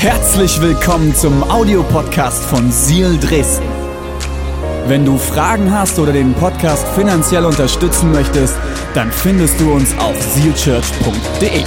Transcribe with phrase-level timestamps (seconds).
[0.00, 3.66] Herzlich willkommen zum Audiopodcast von Seal Dresden.
[4.86, 8.54] Wenn du Fragen hast oder den Podcast finanziell unterstützen möchtest,
[8.94, 11.64] dann findest du uns auf sealchurch.de.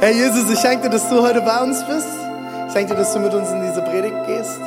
[0.00, 2.29] Herr Jesus, ich danke dir, dass du heute bei uns bist.
[2.70, 4.60] Ich danke dir, dass du mit uns in diese Predigt gehst.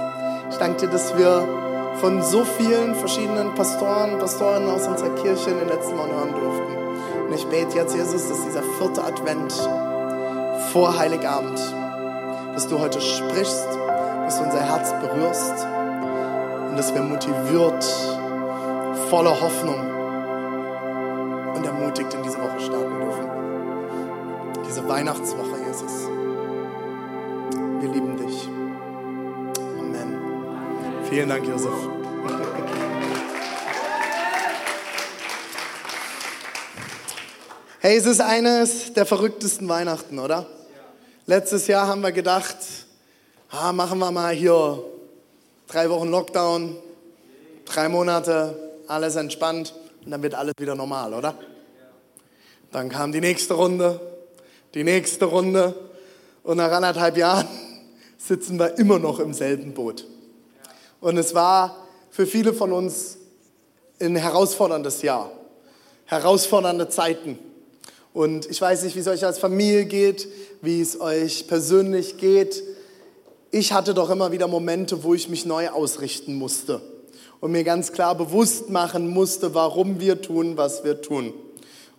[0.52, 1.48] Ich danke dir, dass wir
[2.02, 7.28] von so vielen verschiedenen Pastoren, Pastoren aus unserer Kirche in den letzten Wochen hören durften.
[7.28, 9.54] Und ich bete jetzt, Jesus, dass dieser vierte Advent
[10.74, 11.58] vor Heiligabend,
[12.54, 13.68] dass du heute sprichst,
[14.26, 15.66] dass du unser Herz berührst
[16.72, 17.86] und dass wir motiviert,
[19.10, 19.80] voller Hoffnung
[21.56, 23.30] und ermutigt in diese Woche starten dürfen.
[24.68, 25.53] Diese Weihnachtswoche.
[27.84, 28.48] Wir lieben dich.
[29.78, 30.16] Amen.
[31.10, 31.74] Vielen Dank, Josef.
[37.80, 40.46] Hey, es ist eines der verrücktesten Weihnachten, oder?
[41.26, 42.56] Letztes Jahr haben wir gedacht,
[43.50, 44.82] ah, machen wir mal hier
[45.68, 46.78] drei Wochen Lockdown,
[47.66, 49.74] drei Monate, alles entspannt
[50.06, 51.36] und dann wird alles wieder normal, oder?
[52.72, 54.00] Dann kam die nächste Runde,
[54.74, 55.76] die nächste Runde
[56.44, 57.46] und nach anderthalb Jahren
[58.26, 60.08] sitzen wir immer noch im selben Boot.
[61.02, 61.76] Und es war
[62.10, 63.18] für viele von uns
[64.02, 65.32] ein herausforderndes Jahr,
[66.06, 67.38] herausfordernde Zeiten.
[68.14, 70.28] Und ich weiß nicht, wie es euch als Familie geht,
[70.62, 72.64] wie es euch persönlich geht.
[73.52, 76.82] Ich hatte doch immer wieder Momente, wo ich mich neu ausrichten musste
[77.42, 81.34] und mir ganz klar bewusst machen musste, warum wir tun, was wir tun.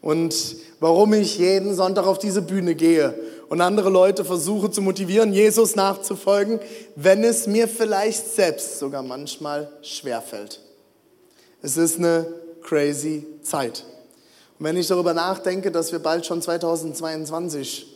[0.00, 3.14] Und warum ich jeden Sonntag auf diese Bühne gehe
[3.48, 6.61] und andere Leute versuche zu motivieren, Jesus nachzufolgen,
[6.97, 10.61] wenn es mir vielleicht selbst sogar manchmal schwerfällt.
[11.62, 12.27] Es ist eine
[12.62, 13.84] crazy Zeit.
[14.59, 17.87] Und wenn ich darüber nachdenke, dass wir bald schon 2022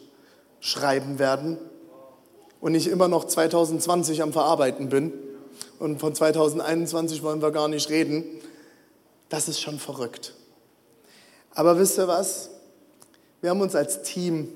[0.61, 1.59] schreiben werden
[2.61, 5.13] und ich immer noch 2020 am Verarbeiten bin
[5.79, 8.25] und von 2021 wollen wir gar nicht reden,
[9.29, 10.35] das ist schon verrückt.
[11.53, 12.51] Aber wisst ihr was?
[13.41, 14.49] Wir haben uns als Team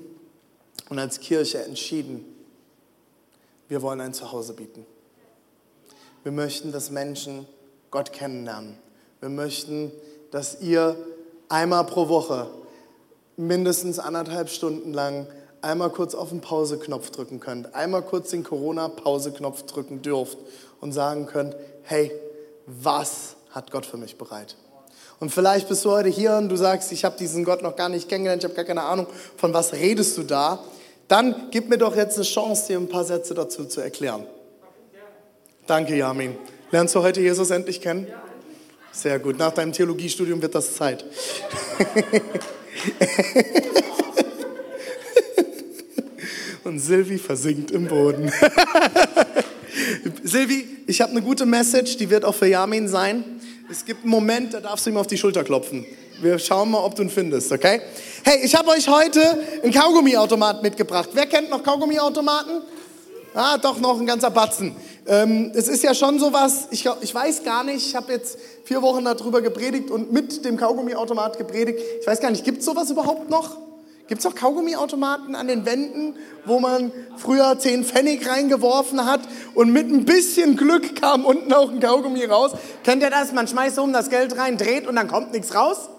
[0.93, 2.23] und als Kirche entschieden,
[3.67, 4.85] wir wollen ein Zuhause bieten.
[6.21, 7.47] Wir möchten, dass Menschen
[7.89, 8.77] Gott kennenlernen.
[9.19, 9.91] Wir möchten,
[10.29, 10.95] dass ihr
[11.49, 12.47] einmal pro Woche
[13.37, 15.25] mindestens anderthalb Stunden lang
[15.63, 20.37] einmal kurz auf den Pauseknopf drücken könnt, einmal kurz den Corona-Pauseknopf drücken dürft
[20.79, 22.11] und sagen könnt, hey,
[22.67, 24.57] was hat Gott für mich bereit?
[25.19, 27.89] Und vielleicht bist du heute hier und du sagst, ich habe diesen Gott noch gar
[27.89, 30.63] nicht kennengelernt, ich habe gar keine Ahnung, von was redest du da?
[31.07, 34.25] Dann gib mir doch jetzt eine Chance, dir ein paar Sätze dazu zu erklären.
[35.67, 36.35] Danke, Jamin.
[36.71, 38.07] Lernst du heute Jesus endlich kennen?
[38.91, 39.37] Sehr gut.
[39.37, 41.05] Nach deinem Theologiestudium wird das Zeit.
[46.63, 48.31] Und Silvi versinkt im Boden.
[50.23, 53.23] Silvi, ich habe eine gute Message, die wird auch für Jamin sein.
[53.69, 55.85] Es gibt einen Moment, da darfst du ihm auf die Schulter klopfen.
[56.23, 57.81] Wir schauen mal, ob du ihn findest, okay?
[58.23, 59.19] Hey, ich habe euch heute
[59.61, 61.09] einen Kaugummiautomat mitgebracht.
[61.11, 62.61] Wer kennt noch Kaugummiautomaten?
[63.33, 64.73] Ah, doch noch ein ganzer Batzen.
[65.05, 68.81] Ähm, es ist ja schon sowas, ich, ich weiß gar nicht, ich habe jetzt vier
[68.81, 71.77] Wochen darüber gepredigt und mit dem Kaugummiautomat gepredigt.
[71.99, 73.57] Ich weiß gar nicht, gibt es sowas überhaupt noch?
[74.07, 79.21] Gibt es auch Kaugummiautomaten an den Wänden, wo man früher 10 Pfennig reingeworfen hat
[79.55, 82.51] und mit ein bisschen Glück kam unten auch ein Kaugummi raus?
[82.85, 83.33] Kennt ihr das?
[83.33, 85.89] Man schmeißt oben das Geld rein, dreht und dann kommt nichts raus?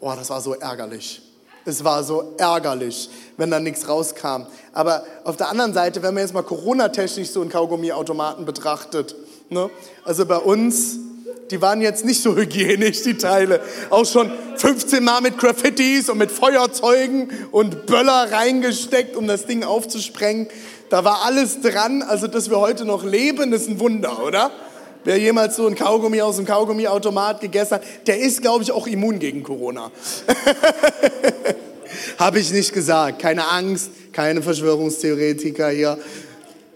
[0.00, 1.22] Oh, das war so ärgerlich.
[1.64, 4.46] Es war so ärgerlich, wenn da nichts rauskam.
[4.72, 9.14] Aber auf der anderen Seite, wenn man jetzt mal Corona-technisch so einen Kaugummiautomaten betrachtet,
[9.50, 9.68] ne?
[10.04, 10.98] also bei uns
[11.50, 13.60] die waren jetzt nicht so hygienisch, die Teile.
[13.90, 19.64] Auch schon 15 Mal mit Graffitis und mit Feuerzeugen und Böller reingesteckt, um das Ding
[19.64, 20.48] aufzusprengen.
[20.90, 22.02] Da war alles dran.
[22.02, 24.50] Also, dass wir heute noch leben, ist ein Wunder, oder?
[25.04, 28.86] Wer jemals so ein Kaugummi aus dem Kaugummiautomat gegessen hat, der ist, glaube ich, auch
[28.86, 29.90] immun gegen Corona.
[32.18, 33.20] Habe ich nicht gesagt.
[33.20, 35.98] Keine Angst, keine Verschwörungstheoretiker hier.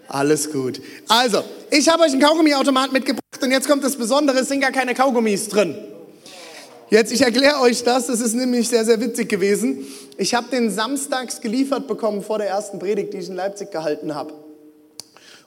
[0.08, 0.80] Alles gut.
[1.08, 4.72] Also, ich habe euch einen Kaugummiautomat mitgebracht und jetzt kommt das Besondere, es sind gar
[4.72, 5.76] keine Kaugummis drin.
[6.90, 9.86] Jetzt, ich erkläre euch das, das ist nämlich sehr, sehr witzig gewesen.
[10.18, 14.14] Ich habe den samstags geliefert bekommen vor der ersten Predigt, die ich in Leipzig gehalten
[14.14, 14.34] habe.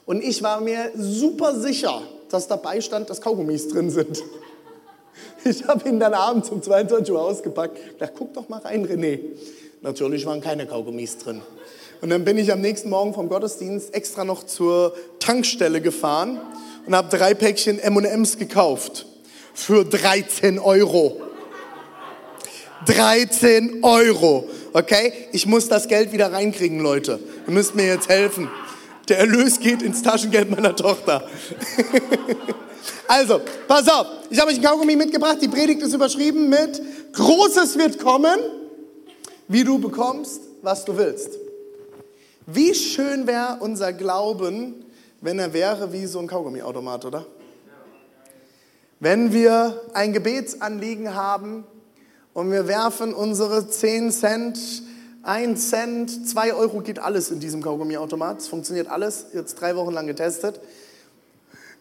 [0.04, 4.22] Und ich war mir super sicher, dass dabei stand, dass Kaugummis drin sind.
[5.44, 7.78] Ich habe ihn dann abends um 22 Uhr ausgepackt.
[7.92, 9.20] Ich dachte, guck doch mal rein, René.
[9.80, 11.40] Natürlich waren keine Kaugummis drin.
[12.00, 16.40] Und dann bin ich am nächsten Morgen vom Gottesdienst extra noch zur Tankstelle gefahren
[16.86, 19.06] und habe drei Päckchen M&M's gekauft.
[19.54, 21.20] Für 13 Euro.
[22.86, 24.48] 13 Euro.
[24.72, 25.12] Okay?
[25.32, 27.18] Ich muss das Geld wieder reinkriegen, Leute.
[27.46, 28.50] Ihr müsst mir jetzt helfen.
[29.08, 31.28] Der Erlös geht ins Taschengeld meiner Tochter.
[33.08, 34.06] also, pass auf.
[34.30, 35.38] Ich habe euch ein Kaugummi mitgebracht.
[35.40, 36.82] Die Predigt ist überschrieben mit
[37.12, 38.38] Großes wird kommen,
[39.48, 41.38] wie du bekommst, was du willst.
[42.46, 44.84] Wie schön wäre unser Glauben,
[45.20, 47.26] wenn er wäre wie so ein Kaugummiautomat, oder?
[49.00, 51.64] Wenn wir ein Gebetsanliegen haben
[52.34, 54.58] und wir werfen unsere 10 Cent,
[55.26, 58.40] 1 Cent, 2 Euro geht alles in diesem Kaugummiautomat.
[58.40, 60.60] Es funktioniert alles, jetzt drei Wochen lang getestet.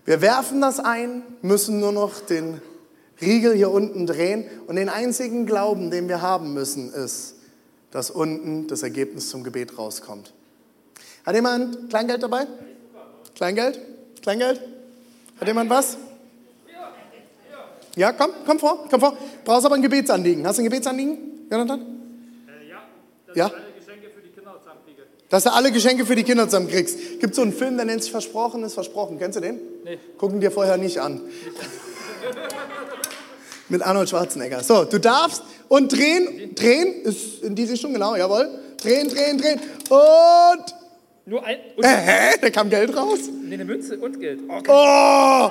[0.04, 2.60] Wir werfen das ein, müssen nur noch den
[3.22, 7.36] Riegel hier unten drehen und den einzigen Glauben, den wir haben müssen, ist,
[7.92, 10.34] dass unten das Ergebnis zum Gebet rauskommt.
[11.26, 12.48] Hat jemand Kleingeld dabei?
[13.36, 13.80] Kleingeld?
[14.22, 14.60] Kleingeld?
[15.40, 15.98] Hat jemand was?
[17.96, 19.18] Ja, komm, komm vor, komm vor.
[19.46, 20.46] Brauchst aber ein Gebetsanliegen.
[20.46, 21.80] Hast du ein Gebetsanliegen, Jonathan?
[21.80, 22.76] Äh, ja, dass Ja?
[22.76, 25.04] ich alle Geschenke für die Kinder zusammenkriege.
[25.30, 27.20] Dass du alle Geschenke für die Kinder zusammenkriegst.
[27.20, 29.20] Gibt so einen Film, der nennt sich Versprochen ist Versprochen.
[29.20, 29.60] Kennst du den?
[29.84, 29.98] Nee.
[30.18, 31.22] Gucken dir vorher nicht an.
[33.70, 34.64] Mit Arnold Schwarzenegger.
[34.64, 38.48] So, du darfst und drehen, drehen ist in die Richtung, genau, jawohl.
[38.82, 39.60] Drehen, drehen, drehen
[39.90, 40.76] und.
[41.28, 41.58] Nur ein.
[41.76, 42.36] Und Äh, hä?
[42.40, 43.18] Da kam Geld raus?
[43.42, 44.42] nee, eine Münze und Geld.
[44.48, 45.50] Oh, Oh!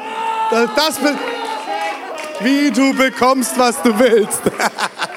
[0.52, 1.00] Das, das
[2.40, 4.40] wie du bekommst, was du willst.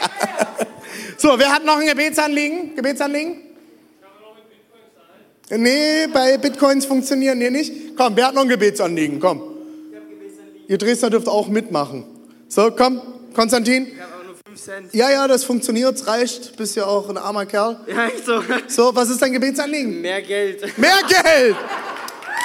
[1.17, 2.75] so, wer hat noch ein Gebetsanliegen?
[2.75, 3.41] Gebetsanliegen?
[5.49, 7.95] Nee, bei Bitcoins funktionieren die nicht.
[7.95, 9.19] Komm, wer hat noch ein Gebetsanliegen?
[9.19, 9.41] Komm.
[10.67, 12.03] Ihr Dresdner dürft auch mitmachen.
[12.49, 13.01] So, komm,
[13.33, 13.87] Konstantin.
[13.87, 14.93] Ich habe aber nur 5 Cent.
[14.93, 16.57] Ja, ja, das funktioniert, es reicht.
[16.57, 17.79] Bist ja auch ein armer Kerl.
[17.87, 18.43] Ja, echt so.
[18.67, 20.01] So, was ist dein Gebetsanliegen?
[20.01, 20.77] Mehr Geld.
[20.77, 21.55] Mehr Geld!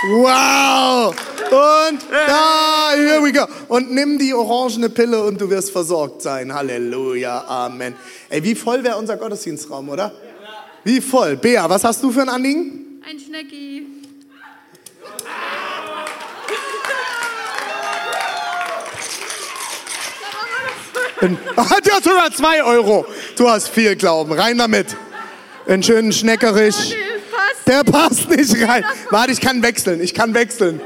[0.04, 1.14] Wow!
[1.52, 3.46] Und da, here we go.
[3.68, 6.52] Und nimm die orangene Pille und du wirst versorgt sein.
[6.52, 7.94] Halleluja, Amen.
[8.28, 10.12] Ey, wie voll wäre unser Gottesdienstraum, oder?
[10.82, 11.36] Wie voll.
[11.36, 13.00] Bea, was hast du für ein Anliegen?
[13.08, 13.86] Ein Schnecki.
[21.56, 23.06] Hat ja sogar zwei Euro.
[23.36, 24.32] Du hast viel Glauben.
[24.32, 24.96] Rein damit.
[25.68, 26.92] Einen schönen Schneckerisch.
[27.66, 28.84] Der passt nicht rein.
[29.10, 30.00] Warte, ich kann wechseln.
[30.00, 30.80] Ich kann wechseln.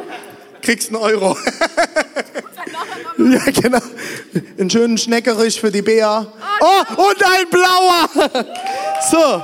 [0.63, 1.37] Kriegst einen Euro.
[3.19, 3.79] ja, genau.
[4.59, 6.27] Einen schönen Schneckerisch für die Bea.
[6.61, 8.47] Oh, und ein blauer.
[9.11, 9.43] So.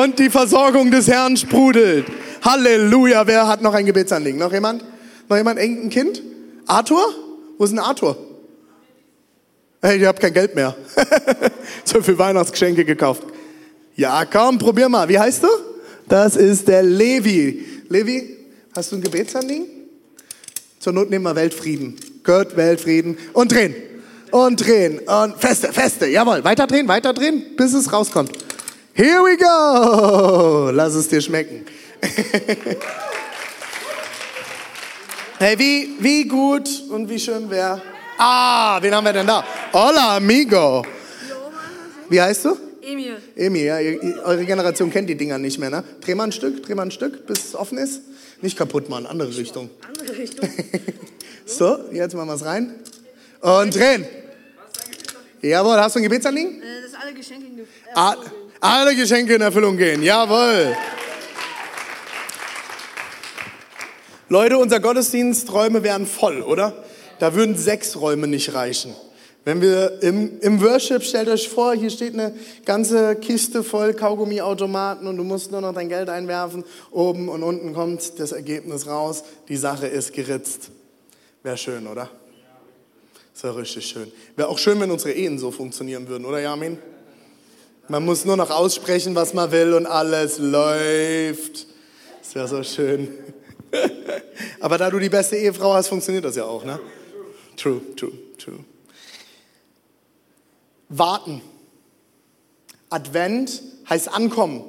[0.00, 2.06] Und die Versorgung des Herrn sprudelt.
[2.42, 3.26] Halleluja.
[3.26, 4.38] Wer hat noch ein Gebetsanliegen?
[4.38, 4.84] Noch jemand?
[5.28, 5.58] Noch jemand?
[5.58, 6.22] Irgendein Kind?
[6.66, 7.02] Arthur?
[7.58, 8.16] Wo ist denn Arthur?
[9.82, 10.74] Hey, ihr habt kein Geld mehr.
[11.84, 13.22] so viel Weihnachtsgeschenke gekauft.
[13.96, 15.08] Ja, komm, probier mal.
[15.08, 15.48] Wie heißt du?
[16.10, 17.64] Das ist der Levi.
[17.88, 18.36] Levi,
[18.74, 19.66] hast du ein Gebetsanliegen?
[20.80, 21.94] Zur Not nehmen wir Weltfrieden.
[22.24, 23.16] Gott, Weltfrieden.
[23.32, 23.76] Und drehen.
[24.32, 24.98] Und drehen.
[24.98, 26.08] Und feste, feste.
[26.08, 26.42] Jawohl.
[26.42, 28.32] Weiter drehen, weiter drehen, bis es rauskommt.
[28.92, 30.70] Here we go.
[30.72, 31.64] Lass es dir schmecken.
[35.38, 37.80] hey, wie, wie gut und wie schön wäre.
[38.18, 39.44] Ah, wen haben wir denn da?
[39.72, 40.84] Hola, amigo.
[42.08, 42.69] Wie heißt du?
[42.92, 43.16] Emil.
[43.36, 45.84] Emi, ja, ihr, eure Generation kennt die Dinger nicht mehr, ne?
[46.00, 48.02] Dreh mal ein Stück, dreh mal ein Stück, bis es offen ist.
[48.42, 49.70] Nicht kaputt machen, andere Richtung.
[49.86, 50.48] Andere Richtung.
[51.46, 52.76] So, jetzt machen wir es rein.
[53.40, 54.06] Und drehen.
[55.42, 56.62] Jawohl, hast du ein Gebetsanliegen?
[56.62, 58.14] Äh, dass alle Geschenke in die A
[58.60, 60.76] alle Geschenke in Erfüllung gehen, jawohl.
[64.28, 66.84] Leute, unser Gottesdiensträume wären voll, oder?
[67.18, 68.94] Da würden sechs Räume nicht reichen.
[69.50, 72.32] Wenn wir im, im Worship, stellt euch vor, hier steht eine
[72.64, 76.62] ganze Kiste voll Kaugummiautomaten und du musst nur noch dein Geld einwerfen.
[76.92, 79.24] Oben und unten kommt das Ergebnis raus.
[79.48, 80.70] Die Sache ist geritzt.
[81.42, 82.08] Wäre schön, oder?
[83.34, 84.12] Das wäre richtig schön.
[84.36, 86.78] Wäre auch schön, wenn unsere Ehen so funktionieren würden, oder Jamin?
[87.88, 91.66] Man muss nur noch aussprechen, was man will und alles läuft.
[92.22, 93.08] Das wäre so schön.
[94.60, 96.78] Aber da du die beste Ehefrau hast, funktioniert das ja auch, ne?
[97.56, 98.60] True, true, true.
[100.90, 101.40] Warten.
[102.90, 104.64] Advent heißt ankommen.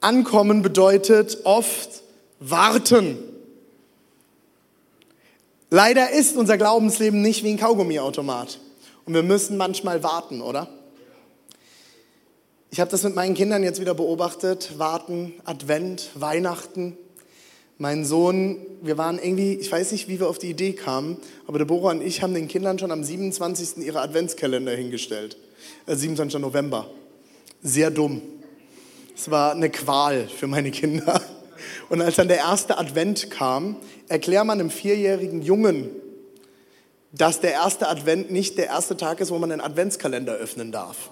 [0.00, 2.02] Ankommen bedeutet oft
[2.38, 3.18] warten.
[5.70, 8.60] Leider ist unser Glaubensleben nicht wie ein Kaugummiautomat.
[9.06, 10.68] Und wir müssen manchmal warten, oder?
[12.70, 14.78] Ich habe das mit meinen Kindern jetzt wieder beobachtet.
[14.78, 16.98] Warten, Advent, Weihnachten.
[17.78, 21.58] Mein Sohn, wir waren irgendwie, ich weiß nicht, wie wir auf die Idee kamen, aber
[21.58, 23.84] Deborah und ich haben den Kindern schon am 27.
[23.84, 25.36] ihre Adventskalender hingestellt.
[25.86, 26.40] Äh, 27.
[26.40, 26.88] November.
[27.62, 28.22] Sehr dumm.
[29.14, 31.20] Es war eine Qual für meine Kinder.
[31.88, 33.76] Und als dann der erste Advent kam,
[34.08, 35.90] erklär man einem vierjährigen Jungen,
[37.12, 41.10] dass der erste Advent nicht der erste Tag ist, wo man einen Adventskalender öffnen darf.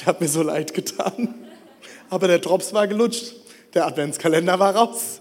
[0.00, 1.34] Der hat mir so leid getan.
[2.10, 3.34] Aber der Drops war gelutscht.
[3.76, 5.20] Der Adventskalender war raus.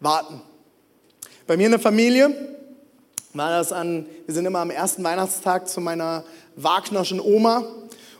[0.00, 0.40] Warten.
[1.46, 2.34] Bei mir in der Familie
[3.34, 6.24] war das an, wir sind immer am ersten Weihnachtstag zu meiner
[6.56, 7.66] Wagnerschen Oma.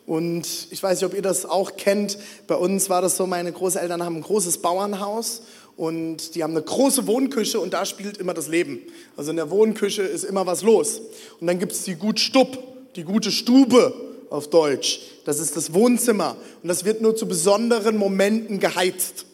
[0.05, 2.19] Und ich weiß nicht, ob ihr das auch kennt.
[2.49, 5.41] Bei uns war das so, meine Großeltern haben ein großes Bauernhaus
[5.79, 8.79] und die haben eine große Wohnküche und da spielt immer das Leben.
[9.17, 11.01] Also in der Wohnküche ist immer was los.
[11.41, 12.59] Und dann gibt es die Gut Stub,
[12.95, 13.95] die gute Stube
[14.29, 15.01] auf Deutsch.
[15.25, 19.25] Das ist das Wohnzimmer und das wird nur zu besonderen Momenten geheizt.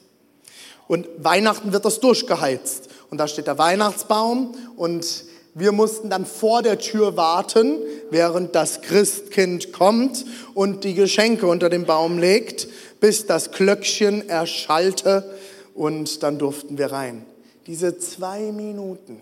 [0.88, 2.88] Und Weihnachten wird das durchgeheizt.
[3.10, 7.78] Und da steht der Weihnachtsbaum und wir mussten dann vor der Tür warten,
[8.10, 12.68] während das Christkind kommt und die Geschenke unter den Baum legt,
[13.00, 15.36] bis das Glöckchen erschallte
[15.74, 17.24] und dann durften wir rein.
[17.66, 19.20] Diese zwei Minuten,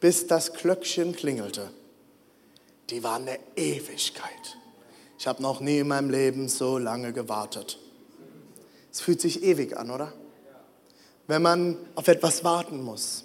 [0.00, 1.70] bis das Glöckchen klingelte,
[2.90, 4.58] die waren eine Ewigkeit.
[5.18, 7.78] Ich habe noch nie in meinem Leben so lange gewartet.
[8.92, 10.12] Es fühlt sich ewig an, oder?
[11.26, 13.24] Wenn man auf etwas warten muss.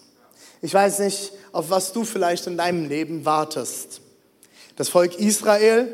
[0.61, 4.01] Ich weiß nicht, auf was du vielleicht in deinem Leben wartest.
[4.75, 5.93] Das Volk Israel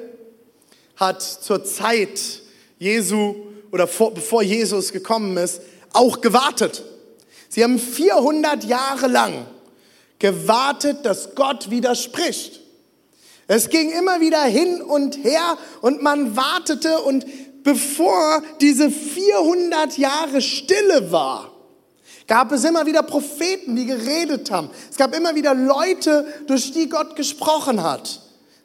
[0.95, 2.41] hat zur Zeit
[2.79, 3.35] Jesu
[3.71, 5.61] oder vor, bevor Jesus gekommen ist,
[5.93, 6.83] auch gewartet.
[7.49, 9.45] Sie haben 400 Jahre lang
[10.19, 12.61] gewartet, dass Gott widerspricht.
[13.47, 17.25] Es ging immer wieder hin und her und man wartete und
[17.63, 21.52] bevor diese 400 Jahre Stille war,
[22.27, 24.69] gab es immer wieder Propheten, die geredet haben.
[24.89, 28.21] Es gab immer wieder Leute, durch die Gott gesprochen hat.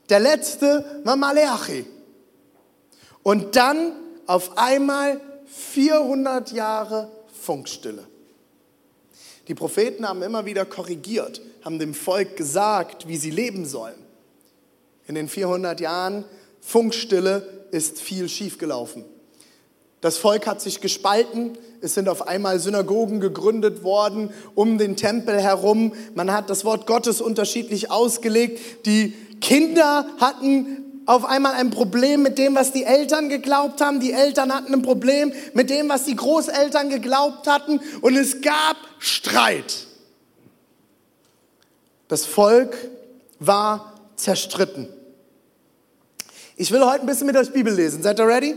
[0.09, 1.85] Der letzte war Maleachi.
[3.23, 3.93] Und dann
[4.27, 8.07] auf einmal 400 Jahre Funkstille.
[9.49, 13.95] Die Propheten haben immer wieder korrigiert, haben dem Volk gesagt, wie sie leben sollen.
[15.07, 16.25] In den 400 Jahren
[16.61, 19.05] Funkstille ist viel schiefgelaufen.
[20.01, 25.41] Das Volk hat sich gespalten, es sind auf einmal Synagogen gegründet worden um den Tempel
[25.41, 25.93] herum.
[26.15, 28.87] Man hat das Wort Gottes unterschiedlich ausgelegt.
[28.87, 34.01] Die Kinder hatten auf einmal ein Problem mit dem, was die Eltern geglaubt haben.
[34.01, 37.81] Die Eltern hatten ein Problem mit dem, was die Großeltern geglaubt hatten.
[38.01, 39.87] Und es gab Streit.
[42.09, 42.77] Das Volk
[43.39, 44.89] war zerstritten.
[46.57, 48.03] Ich will heute ein bisschen mit euch Bibel lesen.
[48.03, 48.55] Seid ihr ready?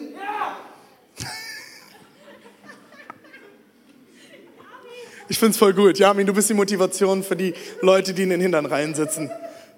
[5.31, 5.97] Ich find's voll gut.
[5.97, 9.31] Jamin, du bist die Motivation für die Leute, die in den Hintern reinsitzen.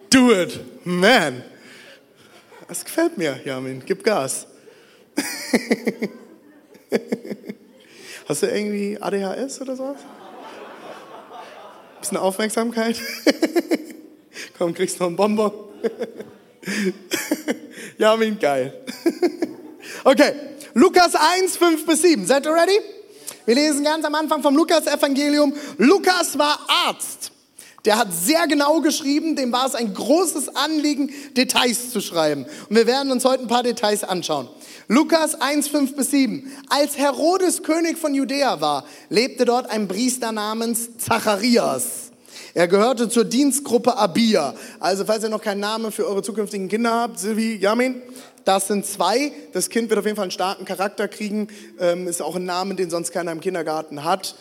[0.10, 1.44] Do it, man.
[2.68, 3.84] Das gefällt mir, Jamin.
[3.86, 4.48] Gib Gas.
[8.28, 9.98] Hast du irgendwie ADHS oder sowas?
[12.00, 13.00] Bisschen Aufmerksamkeit?
[14.58, 15.52] Komm, kriegst noch einen Bonbon.
[18.00, 18.74] Jamin, geil.
[20.04, 20.34] Okay,
[20.74, 22.26] Lukas 1, 5 bis 7.
[22.26, 22.80] Seid ihr ready?
[23.46, 25.54] Wir lesen ganz am Anfang vom Lukas-Evangelium.
[25.78, 27.32] Lukas war Arzt.
[27.86, 32.46] Der hat sehr genau geschrieben, dem war es ein großes Anliegen, Details zu schreiben.
[32.70, 34.48] Und wir werden uns heute ein paar Details anschauen.
[34.88, 36.50] Lukas 1, 5 bis 7.
[36.70, 42.13] Als Herodes König von Judäa war, lebte dort ein Priester namens Zacharias.
[42.56, 44.54] Er gehörte zur Dienstgruppe Abia.
[44.80, 48.02] Also falls ihr noch keinen Namen für eure zukünftigen Kinder habt, Silvi, Yamin,
[48.46, 49.32] das sind zwei.
[49.54, 51.48] Das Kind wird auf jeden Fall einen starken Charakter kriegen.
[51.80, 54.36] Ähm, ist auch ein Name, den sonst keiner im Kindergarten hat.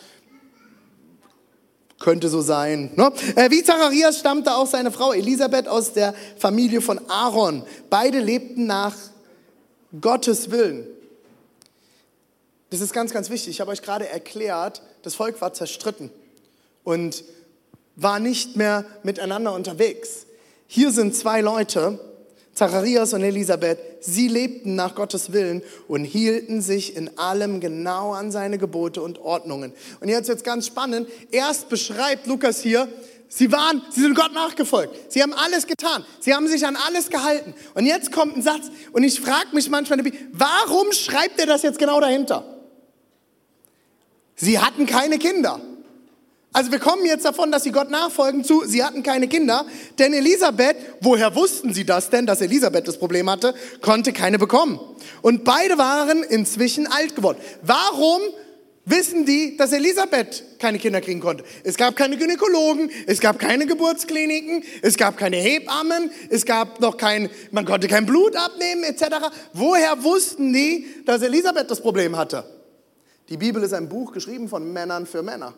[1.99, 2.91] Könnte so sein.
[2.95, 3.11] Ne?
[3.35, 7.63] Äh, wie Zacharias stammte auch seine Frau Elisabeth aus der Familie von Aaron.
[7.89, 8.95] Beide lebten nach
[10.01, 10.85] Gottes Willen.
[12.69, 13.51] Das ist ganz, ganz wichtig.
[13.51, 16.11] Ich habe euch gerade erklärt, das Volk war zerstritten
[16.83, 17.23] und
[17.95, 20.25] war nicht mehr miteinander unterwegs.
[20.67, 21.99] Hier sind zwei Leute,
[22.53, 28.31] Zacharias und Elisabeth, sie lebten nach Gottes Willen und hielten sich in allem genau an
[28.31, 29.73] seine Gebote und Ordnungen.
[30.01, 31.07] Und jetzt wird's ganz spannend.
[31.31, 32.87] Erst beschreibt Lukas hier,
[33.27, 35.11] sie waren, sie sind Gott nachgefolgt.
[35.11, 36.05] Sie haben alles getan.
[36.19, 37.55] Sie haben sich an alles gehalten.
[37.73, 39.99] Und jetzt kommt ein Satz und ich frage mich manchmal,
[40.31, 42.45] warum schreibt er das jetzt genau dahinter?
[44.35, 45.59] Sie hatten keine Kinder.
[46.53, 49.65] Also wir kommen jetzt davon, dass sie Gott nachfolgen zu, sie hatten keine Kinder,
[49.97, 54.79] denn Elisabeth, woher wussten sie das denn, dass Elisabeth das Problem hatte, konnte keine bekommen.
[55.23, 57.39] Und beide waren inzwischen alt geworden.
[57.63, 58.21] Warum
[58.85, 61.43] wissen die, dass Elisabeth keine Kinder kriegen konnte.
[61.63, 66.97] Es gab keine Gynäkologen, es gab keine Geburtskliniken, es gab keine Hebammen, es gab noch
[66.97, 69.27] kein, man konnte kein Blut abnehmen etc.
[69.53, 72.43] Woher wussten die, dass Elisabeth das Problem hatte?
[73.29, 75.53] Die Bibel ist ein Buch geschrieben von Männern für Männer.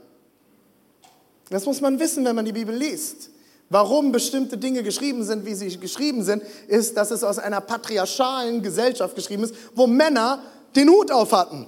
[1.50, 3.30] Das muss man wissen, wenn man die Bibel liest.
[3.70, 8.62] Warum bestimmte Dinge geschrieben sind, wie sie geschrieben sind, ist, dass es aus einer patriarchalen
[8.62, 10.44] Gesellschaft geschrieben ist, wo Männer
[10.76, 11.68] den Hut auf hatten.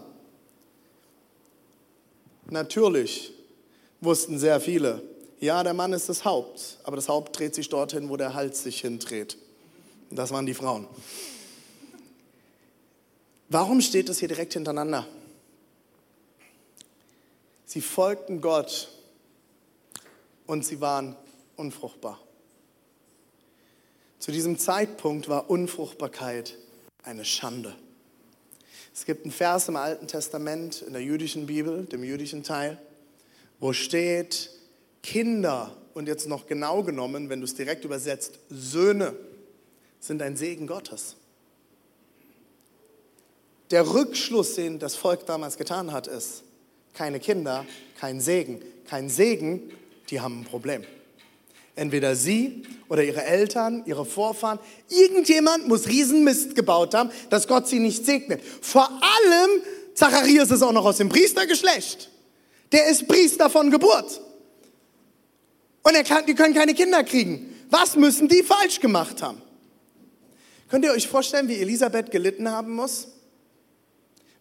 [2.49, 3.33] Natürlich
[3.99, 5.01] wussten sehr viele,
[5.39, 8.63] ja, der Mann ist das Haupt, aber das Haupt dreht sich dorthin, wo der Hals
[8.63, 9.37] sich hindreht.
[10.09, 10.87] Das waren die Frauen.
[13.49, 15.05] Warum steht das hier direkt hintereinander?
[17.65, 18.89] Sie folgten Gott
[20.47, 21.15] und sie waren
[21.55, 22.19] unfruchtbar.
[24.19, 26.57] Zu diesem Zeitpunkt war Unfruchtbarkeit
[27.03, 27.75] eine Schande.
[28.93, 32.79] Es gibt einen Vers im Alten Testament, in der jüdischen Bibel, dem jüdischen Teil,
[33.59, 34.49] wo steht,
[35.03, 39.15] Kinder, und jetzt noch genau genommen, wenn du es direkt übersetzt, Söhne
[39.99, 41.15] sind ein Segen Gottes.
[43.71, 46.43] Der Rückschluss, den das Volk damals getan hat, ist,
[46.93, 47.65] keine Kinder,
[47.99, 48.61] kein Segen.
[48.87, 49.71] Kein Segen,
[50.09, 50.83] die haben ein Problem.
[51.75, 54.59] Entweder sie oder ihre Eltern, ihre Vorfahren,
[54.89, 58.41] irgendjemand muss Riesenmist gebaut haben, dass Gott sie nicht segnet.
[58.61, 59.61] Vor allem,
[59.93, 62.09] Zacharias ist auch noch aus dem Priestergeschlecht.
[62.71, 64.21] Der ist Priester von Geburt.
[65.83, 67.53] Und er kann, die können keine Kinder kriegen.
[67.69, 69.41] Was müssen die falsch gemacht haben?
[70.69, 73.07] Könnt ihr euch vorstellen, wie Elisabeth gelitten haben muss?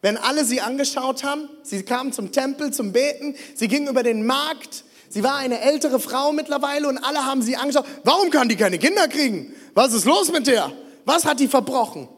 [0.03, 4.25] Wenn alle sie angeschaut haben, sie kam zum Tempel zum Beten, sie ging über den
[4.27, 7.87] Markt, sie war eine ältere Frau mittlerweile und alle haben sie angeschaut.
[8.05, 9.55] Warum kann die keine Kinder kriegen?
[9.75, 10.73] Was ist los mit der?
[11.05, 12.09] Was hat die verbrochen?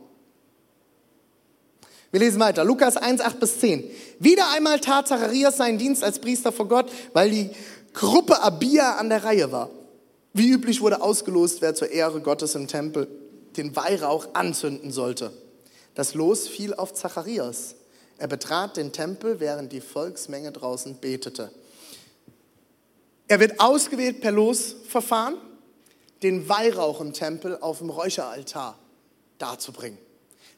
[2.10, 2.64] Wir lesen weiter.
[2.64, 3.84] Lukas 1, 8 bis 10.
[4.18, 7.50] Wieder einmal tat Zacharias seinen Dienst als Priester vor Gott, weil die
[7.92, 9.70] Gruppe Abia an der Reihe war.
[10.32, 13.08] Wie üblich wurde ausgelost, wer zur Ehre Gottes im Tempel
[13.56, 15.32] den Weihrauch anzünden sollte.
[15.94, 17.74] Das Los fiel auf Zacharias.
[18.18, 21.50] Er betrat den Tempel, während die Volksmenge draußen betete.
[23.28, 25.36] Er wird ausgewählt per Losverfahren,
[26.22, 28.78] den Weihrauch im Tempel auf dem Räucheraltar
[29.36, 29.98] darzubringen.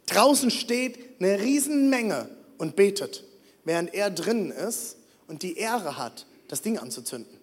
[0.07, 3.25] Draußen steht eine Riesenmenge und betet,
[3.65, 7.39] während er drinnen ist und die Ehre hat, das Ding anzuzünden.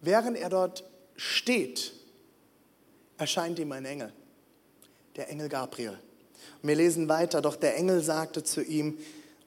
[0.00, 0.84] Während er dort
[1.16, 1.92] steht,
[3.18, 4.12] erscheint ihm ein Engel,
[5.16, 5.98] der Engel Gabriel.
[6.62, 8.98] Und wir lesen weiter, doch der Engel sagte zu ihm,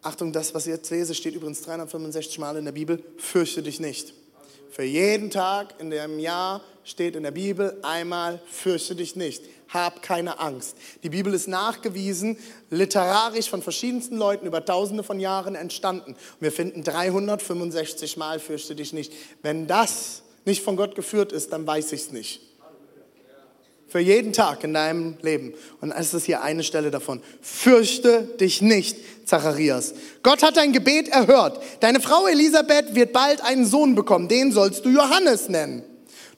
[0.01, 3.79] Achtung, das, was ich jetzt lese, steht übrigens 365 Mal in der Bibel, fürchte dich
[3.79, 4.13] nicht.
[4.79, 10.01] Für jeden Tag in dem Jahr steht in der Bibel einmal, fürchte dich nicht, hab
[10.01, 10.77] keine Angst.
[11.03, 12.37] Die Bibel ist nachgewiesen,
[12.69, 16.11] literarisch von verschiedensten Leuten über tausende von Jahren entstanden.
[16.11, 19.11] Und wir finden 365 Mal, fürchte dich nicht.
[19.41, 22.48] Wenn das nicht von Gott geführt ist, dann weiß ich es nicht.
[23.89, 25.53] Für jeden Tag in deinem Leben.
[25.81, 27.21] Und es ist hier eine Stelle davon.
[27.41, 28.97] Fürchte dich nicht,
[29.27, 29.95] Zacharias.
[30.21, 31.59] Gott hat dein Gebet erhört.
[31.79, 34.27] Deine Frau Elisabeth wird bald einen Sohn bekommen.
[34.27, 35.83] Den sollst du Johannes nennen.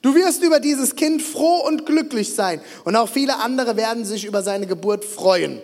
[0.00, 2.60] Du wirst über dieses Kind froh und glücklich sein.
[2.84, 5.60] Und auch viele andere werden sich über seine Geburt freuen.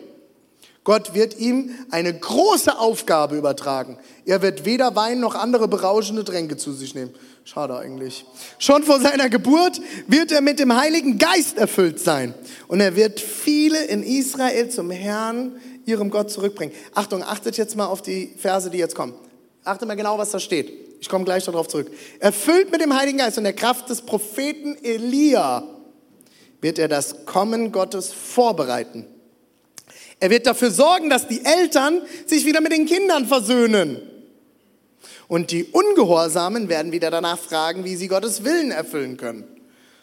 [0.89, 3.99] Gott wird ihm eine große Aufgabe übertragen.
[4.25, 7.11] Er wird weder Wein noch andere berauschende Tränke zu sich nehmen.
[7.45, 8.25] Schade eigentlich.
[8.59, 12.33] Schon vor seiner Geburt wird er mit dem Heiligen Geist erfüllt sein.
[12.69, 16.73] Und er wird viele in Israel zum Herrn, ihrem Gott, zurückbringen.
[16.95, 19.13] Achtung, achtet jetzt mal auf die Verse, die jetzt kommen.
[19.65, 20.73] Achtet mal genau, was da steht.
[21.01, 21.91] Ich komme gleich darauf zurück.
[22.19, 25.65] Erfüllt mit dem Heiligen Geist und der Kraft des Propheten Elia
[26.63, 29.05] wird er das Kommen Gottes vorbereiten.
[30.21, 34.01] Er wird dafür sorgen, dass die Eltern sich wieder mit den Kindern versöhnen.
[35.29, 39.45] Und die Ungehorsamen werden wieder danach fragen, wie sie Gottes Willen erfüllen können.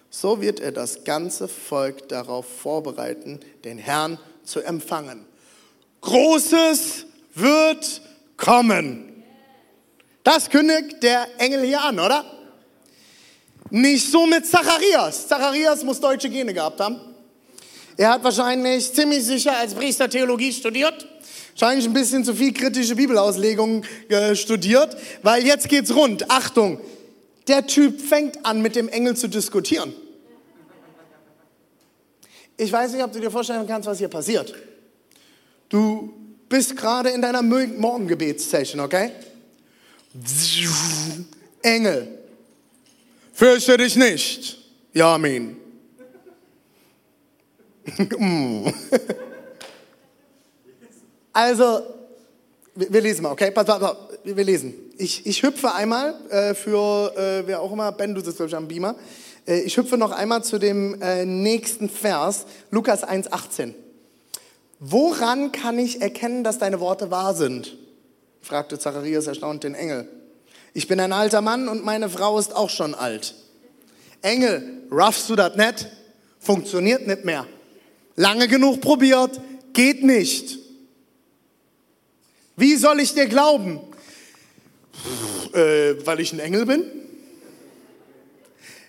[0.09, 5.25] So wird er das ganze Volk darauf vorbereiten, den Herrn zu empfangen.
[6.01, 8.01] Großes wird
[8.37, 9.23] kommen.
[10.23, 12.23] Das kündigt der Engel hier an, oder?
[13.71, 15.27] Nicht so mit Zacharias.
[15.27, 17.14] Zacharias muss deutsche Gene gehabt haben.
[17.97, 21.07] Er hat wahrscheinlich ziemlich sicher als Priester Theologie studiert,
[21.57, 26.29] wahrscheinlich ein bisschen zu viel kritische Bibelauslegung äh, studiert, weil jetzt geht's rund.
[26.29, 26.81] Achtung,
[27.47, 29.93] der Typ fängt an, mit dem Engel zu diskutieren.
[32.57, 34.53] Ich weiß nicht, ob du dir vorstellen kannst, was hier passiert.
[35.69, 36.13] Du
[36.49, 39.11] bist gerade in deiner Morgengebetssession, okay?
[41.61, 42.19] Engel,
[43.33, 44.57] fürchte dich nicht.
[44.93, 45.64] Ja, Amen.
[51.33, 51.81] also,
[52.75, 53.51] wir lesen mal, okay?
[53.51, 53.97] Pass, pass, pass.
[54.23, 54.73] Wir lesen.
[54.97, 58.55] Ich, ich hüpfe einmal äh, für, äh, wer auch immer, Ben, du sitzt, glaube ich,
[58.55, 58.95] am Beamer.
[59.45, 63.73] Äh, ich hüpfe noch einmal zu dem äh, nächsten Vers, Lukas 1,18.
[64.79, 67.77] Woran kann ich erkennen, dass deine Worte wahr sind?
[68.41, 70.07] fragte Zacharias erstaunt den Engel.
[70.73, 73.35] Ich bin ein alter Mann und meine Frau ist auch schon alt.
[74.21, 75.87] Engel, raffst du das nicht?
[76.39, 77.47] Funktioniert nicht mehr.
[78.15, 79.39] Lange genug probiert,
[79.73, 80.59] geht nicht.
[82.55, 83.79] Wie soll ich dir glauben?
[85.53, 86.83] Äh, weil ich ein Engel bin?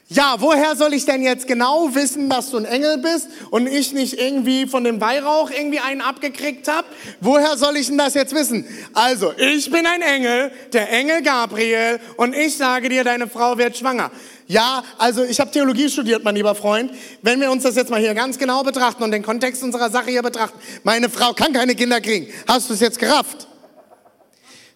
[0.08, 3.92] Ja, woher soll ich denn jetzt genau wissen, dass du ein Engel bist und ich
[3.92, 6.86] nicht irgendwie von dem Weihrauch irgendwie einen abgekriegt habe?
[7.20, 8.64] Woher soll ich denn das jetzt wissen?
[8.94, 13.76] Also, ich bin ein Engel, der Engel Gabriel und ich sage dir, deine Frau wird
[13.76, 14.12] schwanger.
[14.46, 16.92] Ja, also ich habe Theologie studiert, mein lieber Freund.
[17.22, 20.10] Wenn wir uns das jetzt mal hier ganz genau betrachten und den Kontext unserer Sache
[20.10, 22.32] hier betrachten, meine Frau kann keine Kinder kriegen.
[22.46, 23.48] Hast du es jetzt gerafft?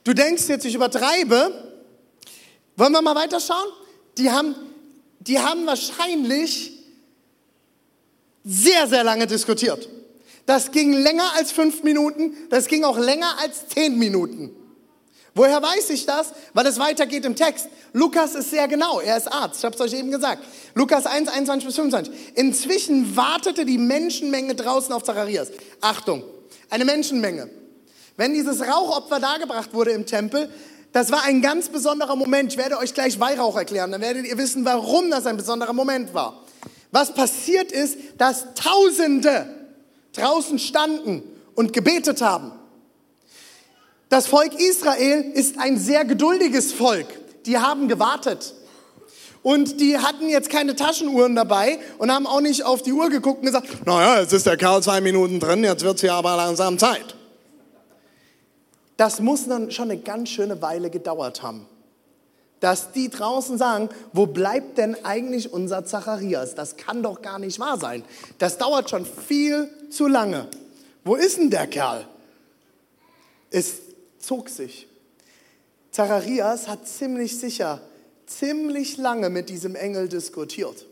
[0.03, 1.53] Du denkst jetzt, ich übertreibe.
[2.75, 3.69] Wollen wir mal weiterschauen?
[4.19, 4.57] Die haben,
[5.21, 6.73] die haben wahrscheinlich
[8.45, 9.89] sehr, sehr lange diskutiert.
[10.47, 14.51] Das ging länger als fünf Minuten, das ging auch länger als zehn Minuten.
[15.35, 16.33] Woher weiß ich das?
[16.55, 17.69] Weil es weitergeht im Text.
[17.93, 20.43] Lukas ist sehr genau, er ist Arzt, ich habe es euch eben gesagt.
[20.75, 22.37] Lukas 1, 21 bis 25.
[22.37, 25.49] Inzwischen wartete die Menschenmenge draußen auf Zacharias.
[25.81, 26.25] Achtung,
[26.69, 27.49] eine Menschenmenge.
[28.17, 30.51] Wenn dieses Rauchopfer dargebracht wurde im Tempel,
[30.93, 32.53] das war ein ganz besonderer Moment.
[32.53, 36.15] Ich werde euch gleich Weihrauch erklären, dann werdet ihr wissen, warum das ein besonderer Moment
[36.15, 36.45] war.
[36.91, 39.61] Was passiert ist, dass Tausende
[40.13, 41.23] draußen standen
[41.55, 42.53] und gebetet haben.
[44.09, 47.07] Das Volk Israel ist ein sehr geduldiges Volk.
[47.47, 48.55] Die haben gewartet.
[49.43, 53.41] Und die hatten jetzt keine Taschenuhren dabei und haben auch nicht auf die Uhr geguckt
[53.41, 56.37] und gesagt, naja, jetzt ist der Kerl zwei Minuten drin, jetzt wird es hier aber
[56.37, 57.15] langsam Zeit.
[59.01, 61.67] Das muss dann schon eine ganz schöne Weile gedauert haben.
[62.61, 66.55] Dass die draußen sagen, wo bleibt denn eigentlich unser Zacharias?
[66.55, 68.05] Das kann doch gar nicht wahr sein.
[68.37, 70.49] Das dauert schon viel zu lange.
[71.03, 72.07] Wo ist denn der Kerl?
[73.51, 73.77] Es
[74.19, 74.87] zog sich.
[75.93, 77.81] Zacharias hat ziemlich sicher,
[78.27, 80.85] ziemlich lange mit diesem Engel diskutiert.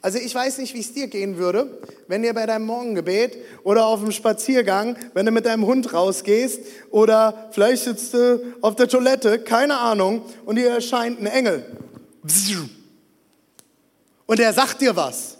[0.00, 3.86] Also ich weiß nicht, wie es dir gehen würde, wenn dir bei deinem Morgengebet oder
[3.86, 6.60] auf dem Spaziergang, wenn du mit deinem Hund rausgehst
[6.90, 11.64] oder vielleicht sitzt du auf der Toilette, keine Ahnung, und dir erscheint ein Engel.
[14.26, 15.38] Und er sagt dir was.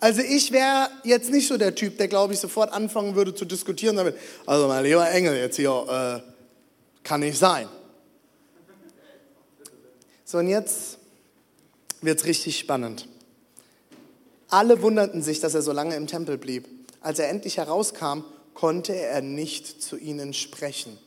[0.00, 3.44] Also ich wäre jetzt nicht so der Typ, der, glaube ich, sofort anfangen würde zu
[3.44, 4.16] diskutieren damit.
[4.46, 6.32] Also mein lieber Engel, jetzt hier, äh,
[7.02, 7.68] kann nicht sein.
[10.24, 10.98] So, und jetzt
[12.02, 13.08] wird es richtig spannend.
[14.48, 16.66] Alle wunderten sich, dass er so lange im Tempel blieb.
[17.00, 20.98] Als er endlich herauskam, konnte er nicht zu ihnen sprechen.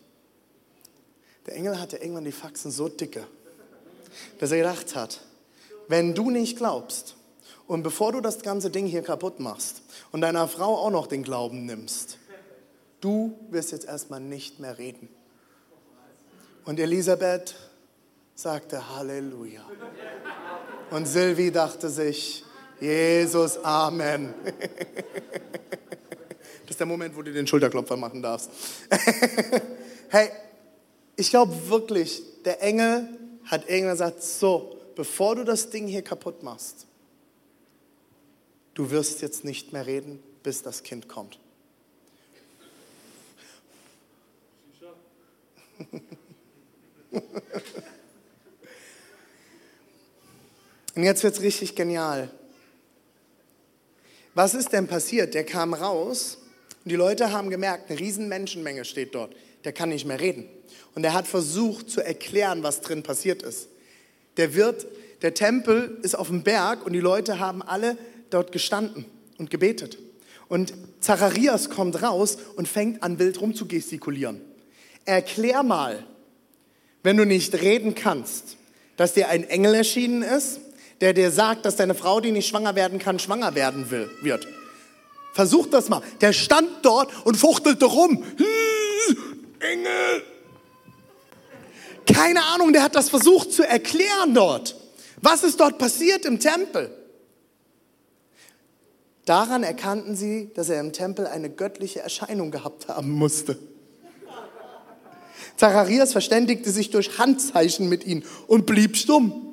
[1.48, 3.26] Der Engel hatte irgendwann die Faxen so dicke,
[4.40, 5.22] dass er gedacht hat,
[5.88, 7.16] wenn du nicht glaubst
[7.68, 11.24] und bevor du das ganze Ding hier kaputt machst und deiner Frau auch noch den
[11.24, 12.20] Glauben nimmst,
[13.02, 15.10] du wirst jetzt erstmal nicht mehr reden.
[16.64, 17.56] Und Elisabeth
[18.36, 19.64] sagte Halleluja.
[20.92, 22.46] Und Silvi dachte sich,
[22.82, 24.34] Jesus, Amen.
[26.64, 28.50] Das ist der Moment, wo du den Schulterklopfer machen darfst.
[30.10, 30.30] Hey,
[31.16, 33.08] ich glaube wirklich, der Engel
[33.46, 36.86] hat irgendwann gesagt, so, bevor du das Ding hier kaputt machst,
[38.74, 41.40] du wirst jetzt nicht mehr reden, bis das Kind kommt.
[50.96, 52.30] Und jetzt wird es richtig genial.
[54.34, 55.34] Was ist denn passiert?
[55.34, 56.38] Der kam raus
[56.84, 59.36] und die Leute haben gemerkt, eine riesen Menschenmenge steht dort.
[59.64, 60.46] Der kann nicht mehr reden.
[60.96, 63.68] Und er hat versucht zu erklären, was drin passiert ist.
[64.38, 64.88] Der wird,
[65.22, 67.98] der Tempel ist auf dem Berg und die Leute haben alle
[68.30, 69.06] dort gestanden
[69.38, 69.98] und gebetet.
[70.48, 74.42] Und Zacharias kommt raus und fängt an, wild rumzugestikulieren.
[75.06, 76.06] Erklär mal,
[77.04, 78.58] wenn du nicht reden kannst,
[78.98, 80.60] dass dir ein Engel erschienen ist,
[81.02, 84.48] der dir sagt, dass deine Frau, die nicht schwanger werden kann, schwanger werden will, wird.
[85.34, 86.02] Versuch das mal.
[86.22, 88.24] Der stand dort und fuchtelte rum.
[89.60, 90.24] Engel!
[92.06, 94.76] Keine Ahnung, der hat das versucht zu erklären dort.
[95.22, 96.96] Was ist dort passiert im Tempel?
[99.26, 103.58] Daran erkannten sie, dass er im Tempel eine göttliche Erscheinung gehabt haben musste.
[105.58, 109.51] Zacharias verständigte sich durch Handzeichen mit ihnen und blieb stumm.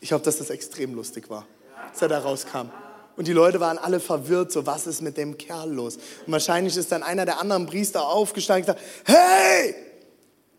[0.00, 1.46] Ich hoffe, dass das extrem lustig war,
[1.90, 2.70] als er da rauskam.
[3.16, 5.96] Und die Leute waren alle verwirrt, so was ist mit dem Kerl los?
[6.24, 9.74] Und wahrscheinlich ist dann einer der anderen Priester aufgestanden und gesagt, hey,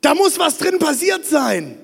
[0.02, 1.80] da muss was drin passiert sein.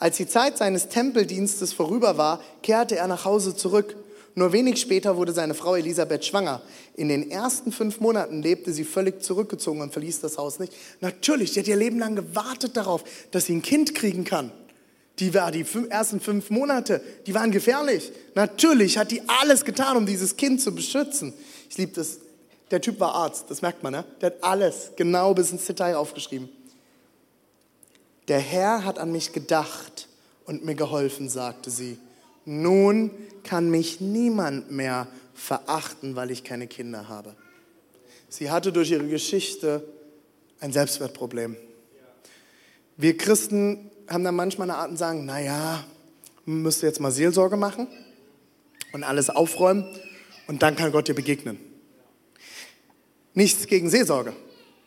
[0.00, 3.96] Als die Zeit seines Tempeldienstes vorüber war, kehrte er nach Hause zurück.
[4.34, 6.62] Nur wenig später wurde seine Frau Elisabeth schwanger.
[6.94, 10.72] In den ersten fünf Monaten lebte sie völlig zurückgezogen und verließ das Haus nicht.
[11.00, 14.52] Natürlich, sie hat ihr Leben lang gewartet darauf, dass sie ein Kind kriegen kann.
[15.18, 18.12] Die war die ersten fünf Monate, die waren gefährlich.
[18.34, 21.34] Natürlich hat die alles getan, um dieses Kind zu beschützen.
[21.68, 22.18] Ich liebe das.
[22.70, 24.04] Der Typ war Arzt, das merkt man, ne?
[24.20, 26.50] Der hat alles genau bis ins Detail aufgeschrieben.
[28.28, 30.06] Der Herr hat an mich gedacht
[30.44, 31.98] und mir geholfen, sagte sie.
[32.44, 33.10] Nun
[33.42, 37.34] kann mich niemand mehr verachten, weil ich keine Kinder habe.
[38.28, 39.82] Sie hatte durch ihre Geschichte
[40.60, 41.56] ein Selbstwertproblem.
[42.98, 45.84] Wir Christen haben dann manchmal eine Art und sagen, naja,
[46.44, 47.86] man müsste jetzt mal Seelsorge machen
[48.92, 49.84] und alles aufräumen
[50.46, 51.58] und dann kann Gott dir begegnen.
[53.34, 54.32] Nichts gegen Seelsorge,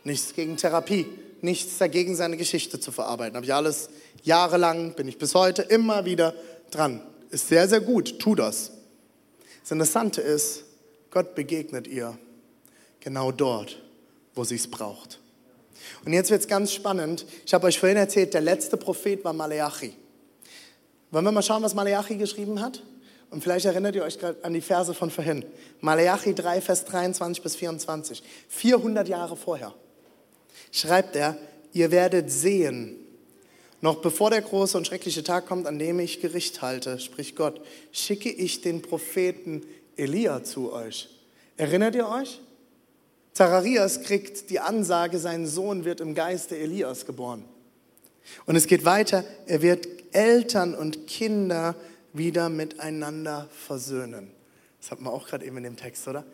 [0.04, 1.06] nichts gegen Therapie,
[1.42, 3.36] nichts dagegen, seine Geschichte zu verarbeiten.
[3.36, 3.90] Habe ich alles
[4.24, 6.34] jahrelang, bin ich bis heute immer wieder
[6.70, 7.02] dran.
[7.30, 8.72] Ist sehr, sehr gut, tu das.
[9.62, 10.66] Das Interessante ist,
[11.12, 12.18] Gott begegnet ihr
[13.00, 13.82] genau dort,
[14.36, 15.21] wo sie es braucht.
[16.06, 17.26] Und jetzt wird es ganz spannend.
[17.46, 19.94] Ich habe euch vorhin erzählt, der letzte Prophet war Maleachi.
[21.12, 22.84] Wollen wir mal schauen, was Maleachi geschrieben hat?
[23.30, 25.46] Und vielleicht erinnert ihr euch gerade an die Verse von vorhin.
[25.80, 28.24] Maleachi 3, Vers 23 bis 24.
[28.50, 29.74] 400 Jahre vorher
[30.72, 31.38] schreibt er,
[31.74, 32.98] ihr werdet sehen,
[33.82, 37.62] noch bevor der große und schreckliche Tag kommt, an dem ich Gericht halte, spricht Gott,
[37.91, 39.65] schicke ich den Propheten
[39.96, 41.10] Elia zu euch.
[41.58, 42.39] Erinnert ihr euch?
[43.34, 47.46] Zacharias kriegt die Ansage, sein Sohn wird im Geiste Elias geboren.
[48.46, 51.76] Und es geht weiter, er wird Eltern und Kinder
[52.13, 54.32] wieder miteinander versöhnen.
[54.80, 56.26] Das hatten wir auch gerade eben in dem Text, oder?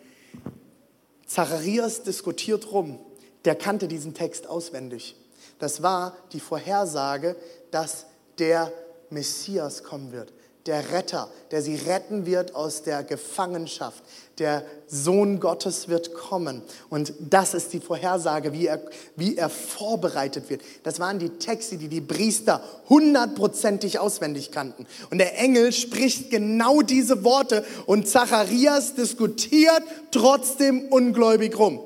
[1.26, 2.98] Zacharias diskutiert rum.
[3.44, 5.14] Der kannte diesen Text auswendig.
[5.58, 7.36] Das war die Vorhersage,
[7.70, 8.06] dass
[8.38, 8.72] der
[9.10, 10.32] Messias kommen wird.
[10.68, 14.04] Der Retter, der sie retten wird aus der Gefangenschaft.
[14.36, 16.60] Der Sohn Gottes wird kommen.
[16.90, 18.82] Und das ist die Vorhersage, wie er,
[19.16, 20.60] wie er vorbereitet wird.
[20.82, 24.86] Das waren die Texte, die die Priester hundertprozentig auswendig kannten.
[25.08, 31.80] Und der Engel spricht genau diese Worte und Zacharias diskutiert trotzdem ungläubig rum.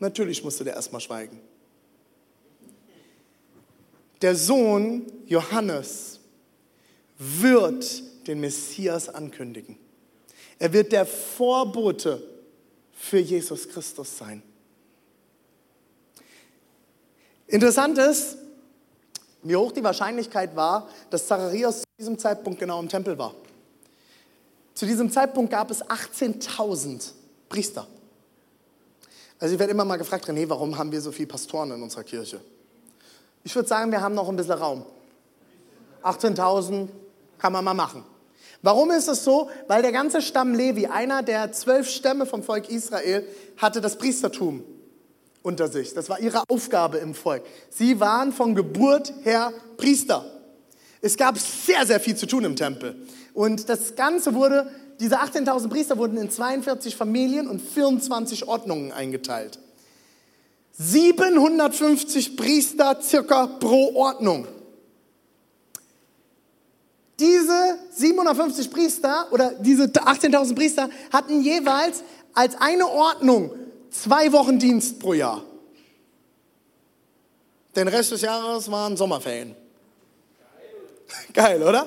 [0.00, 1.40] Natürlich musste der erstmal schweigen.
[4.20, 6.20] Der Sohn Johannes
[7.40, 9.78] wird den Messias ankündigen.
[10.58, 12.22] Er wird der Vorbote
[12.92, 14.42] für Jesus Christus sein.
[17.46, 18.38] Interessant ist,
[19.42, 23.34] wie hoch die Wahrscheinlichkeit war, dass Zacharias zu diesem Zeitpunkt genau im Tempel war.
[24.74, 27.12] Zu diesem Zeitpunkt gab es 18.000
[27.48, 27.86] Priester.
[29.38, 32.04] Also ich werde immer mal gefragt, René, warum haben wir so viele Pastoren in unserer
[32.04, 32.40] Kirche?
[33.44, 34.86] Ich würde sagen, wir haben noch ein bisschen Raum.
[36.02, 36.88] 18.000
[37.44, 38.02] kann man mal machen.
[38.62, 39.50] Warum ist es so?
[39.68, 43.28] Weil der ganze Stamm Levi, einer der zwölf Stämme vom Volk Israel,
[43.58, 44.64] hatte das Priestertum
[45.42, 45.92] unter sich.
[45.92, 47.42] Das war ihre Aufgabe im Volk.
[47.68, 50.24] Sie waren von Geburt her Priester.
[51.02, 52.96] Es gab sehr, sehr viel zu tun im Tempel.
[53.34, 59.58] Und das Ganze wurde, diese 18.000 Priester wurden in 42 Familien und 24 Ordnungen eingeteilt.
[60.78, 64.46] 750 Priester circa pro Ordnung.
[67.20, 73.52] Diese 750 Priester oder diese 18.000 Priester hatten jeweils als eine Ordnung
[73.90, 75.44] zwei Wochen Dienst pro Jahr.
[77.76, 79.54] Den Rest des Jahres waren Sommerferien.
[81.32, 81.86] Geil, oder?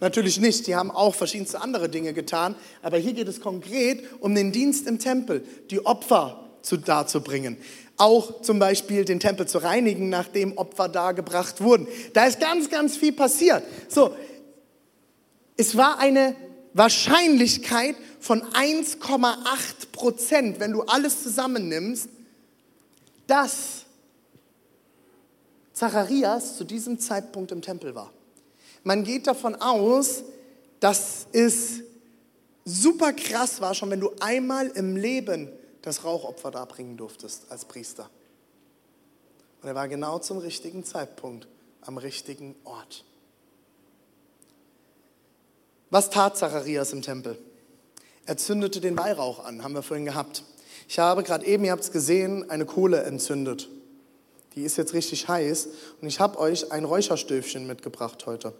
[0.00, 4.34] Natürlich nicht, die haben auch verschiedenste andere Dinge getan, aber hier geht es konkret um
[4.34, 7.56] den Dienst im Tempel, die Opfer zu, darzubringen.
[7.96, 11.86] Auch zum Beispiel den Tempel zu reinigen, nachdem Opfer dargebracht wurden.
[12.12, 13.62] Da ist ganz, ganz viel passiert.
[13.88, 14.14] So,
[15.56, 16.34] es war eine
[16.72, 22.08] Wahrscheinlichkeit von 1,8 Prozent, wenn du alles zusammennimmst,
[23.26, 23.84] dass
[25.72, 28.12] Zacharias zu diesem Zeitpunkt im Tempel war.
[28.82, 30.24] Man geht davon aus,
[30.80, 31.80] dass es
[32.64, 35.48] super krass war, schon wenn du einmal im Leben
[35.82, 38.10] das Rauchopfer darbringen durftest als Priester.
[39.62, 41.46] Und er war genau zum richtigen Zeitpunkt
[41.82, 43.04] am richtigen Ort.
[45.94, 47.38] Was tat Zacharias im Tempel?
[48.26, 50.42] Er zündete den Weihrauch an, haben wir vorhin gehabt.
[50.88, 53.68] Ich habe gerade eben, ihr habt es gesehen, eine Kohle entzündet.
[54.56, 55.68] Die ist jetzt richtig heiß
[56.00, 58.54] und ich habe euch ein Räucherstöfchen mitgebracht heute.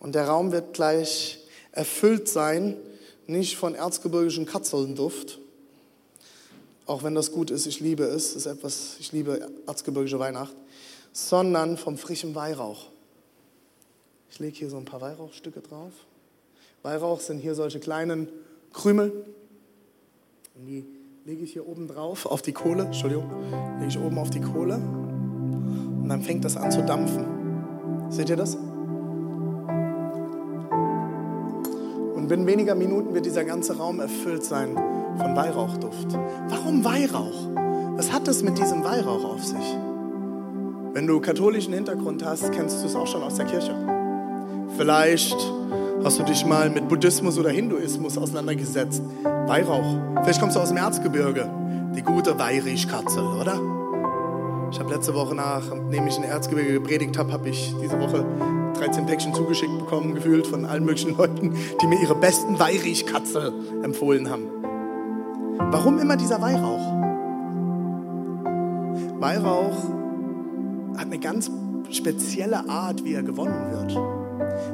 [0.00, 1.38] Und der Raum wird gleich
[1.72, 2.78] erfüllt sein,
[3.26, 5.40] nicht von erzgebirgischen Katzelnduft,
[6.86, 10.56] auch wenn das gut ist, ich liebe es, ist etwas, ich liebe erzgebirgische Weihnacht,
[11.12, 12.86] sondern vom frischen Weihrauch.
[14.30, 15.92] Ich lege hier so ein paar Weihrauchstücke drauf.
[16.84, 18.28] Weihrauch sind hier solche kleinen
[18.74, 19.10] Krümel.
[20.54, 20.84] Und die
[21.24, 22.84] lege ich hier oben drauf auf die Kohle.
[22.84, 23.24] Entschuldigung,
[23.78, 24.74] lege ich oben auf die Kohle.
[24.74, 27.24] Und dann fängt das an zu dampfen.
[28.10, 28.56] Seht ihr das?
[32.14, 34.74] Und binnen weniger Minuten wird dieser ganze Raum erfüllt sein
[35.16, 36.12] von Weihrauchduft.
[36.50, 37.48] Warum Weihrauch?
[37.96, 39.78] Was hat es mit diesem Weihrauch auf sich?
[40.92, 43.74] Wenn du katholischen Hintergrund hast, kennst du es auch schon aus der Kirche.
[44.76, 45.38] Vielleicht
[46.04, 49.02] hast du dich mal mit Buddhismus oder Hinduismus auseinandergesetzt.
[49.46, 49.98] Weihrauch.
[50.22, 51.48] Vielleicht kommst du aus dem Erzgebirge.
[51.96, 53.58] Die gute Weirichkatzel, oder?
[54.70, 58.26] Ich habe letzte Woche, nachdem ich in Erzgebirge gepredigt habe, habe ich diese Woche
[58.74, 64.28] 13 Päckchen zugeschickt bekommen, gefühlt von allen möglichen Leuten, die mir ihre besten Weirichkatzel empfohlen
[64.28, 64.48] haben.
[65.70, 66.82] Warum immer dieser Weihrauch?
[69.20, 69.84] Weihrauch
[70.98, 71.50] hat eine ganz
[71.90, 74.23] spezielle Art, wie er gewonnen wird.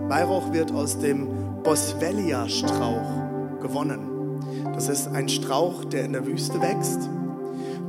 [0.09, 1.29] Weihrauch wird aus dem
[1.63, 4.41] Boswellia-Strauch gewonnen.
[4.75, 7.09] Das ist ein Strauch, der in der Wüste wächst.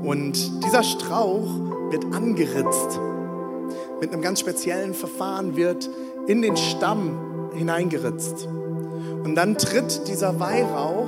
[0.04, 1.48] Und dieser Strauch
[1.90, 3.00] wird angeritzt.
[4.00, 5.90] Mit einem ganz speziellen Verfahren wird
[6.28, 8.48] in den Stamm hineingeritzt.
[9.24, 11.08] Und dann tritt dieser Weihrauch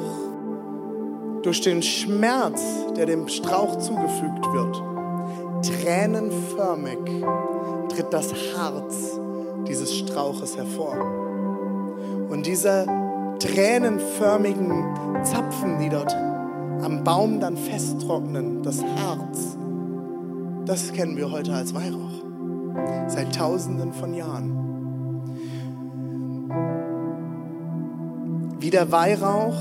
[1.41, 2.61] durch den Schmerz,
[2.95, 4.81] der dem Strauch zugefügt wird,
[5.63, 6.99] tränenförmig
[7.89, 9.19] tritt das Harz
[9.67, 10.97] dieses Strauches hervor.
[12.29, 12.85] Und diese
[13.39, 14.83] tränenförmigen
[15.23, 16.13] Zapfen, die dort
[16.83, 19.57] am Baum dann festtrocknen, das Harz,
[20.65, 21.99] das kennen wir heute als Weihrauch.
[23.07, 24.59] Seit tausenden von Jahren.
[28.59, 29.57] Wie der Weihrauch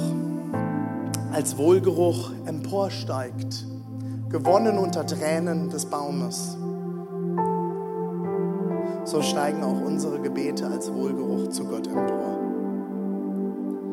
[1.32, 3.66] als Wohlgeruch emporsteigt,
[4.28, 6.56] gewonnen unter Tränen des Baumes,
[9.04, 12.38] so steigen auch unsere Gebete als Wohlgeruch zu Gott empor.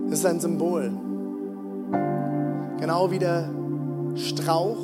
[0.07, 0.91] Es ist ein Symbol.
[2.79, 3.49] Genau wie der
[4.15, 4.77] Strauch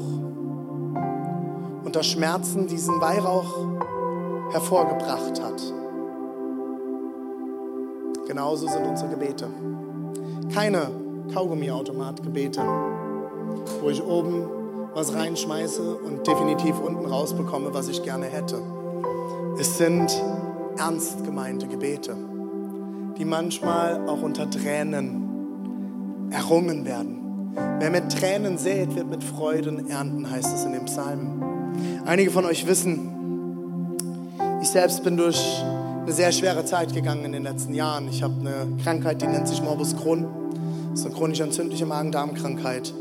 [1.83, 3.67] unter Schmerzen diesen Weihrauch
[4.51, 5.73] hervorgebracht hat.
[8.27, 9.47] Genauso sind unsere Gebete.
[10.53, 10.89] Keine
[11.33, 12.61] Kaugummiautomat-Gebete,
[13.81, 14.49] wo ich oben
[14.93, 18.61] was reinschmeiße und definitiv unten rausbekomme, was ich gerne hätte.
[19.57, 20.21] Es sind
[20.77, 22.13] ernst gemeinte Gebete,
[23.17, 27.53] die manchmal auch unter Tränen errungen werden.
[27.79, 31.41] Wer mit Tränen sät, wird mit Freuden ernten, heißt es in dem Psalm.
[32.05, 33.09] Einige von euch wissen,
[34.61, 35.63] ich selbst bin durch
[36.01, 38.09] eine sehr schwere Zeit gegangen in den letzten Jahren.
[38.09, 40.27] Ich habe eine Krankheit, die nennt sich Morbus Crohn.
[40.91, 42.93] Das ist eine chronisch entzündliche Magen-Darm-Krankheit.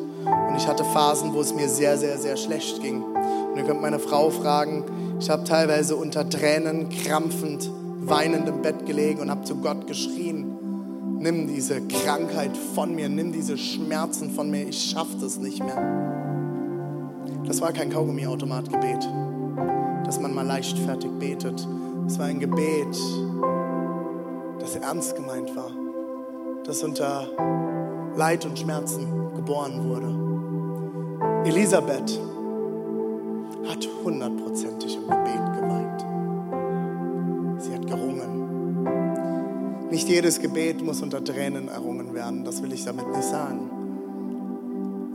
[0.48, 3.02] Und ich hatte Phasen, wo es mir sehr, sehr, sehr schlecht ging.
[3.02, 4.84] Und ihr könnt meine Frau fragen,
[5.24, 11.18] ich habe teilweise unter Tränen krampfend, weinend im Bett gelegen und habe zu Gott geschrien,
[11.18, 15.80] nimm diese Krankheit von mir, nimm diese Schmerzen von mir, ich schaffe das nicht mehr.
[17.46, 19.08] Das war kein Kaugummiautomatgebet,
[20.04, 21.66] dass man mal leichtfertig betet.
[22.06, 22.94] Es war ein Gebet,
[24.60, 25.70] das ernst gemeint war,
[26.64, 27.28] das unter
[28.14, 31.48] Leid und Schmerzen geboren wurde.
[31.48, 32.20] Elisabeth
[33.66, 34.73] hat hundertprozentig im
[39.94, 43.70] Nicht jedes Gebet muss unter Tränen errungen werden, das will ich damit nicht sagen.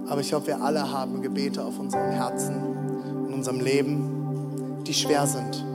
[0.08, 2.56] Aber ich hoffe, wir alle haben Gebete auf unserem Herzen,
[3.28, 5.65] in unserem Leben, die schwer sind.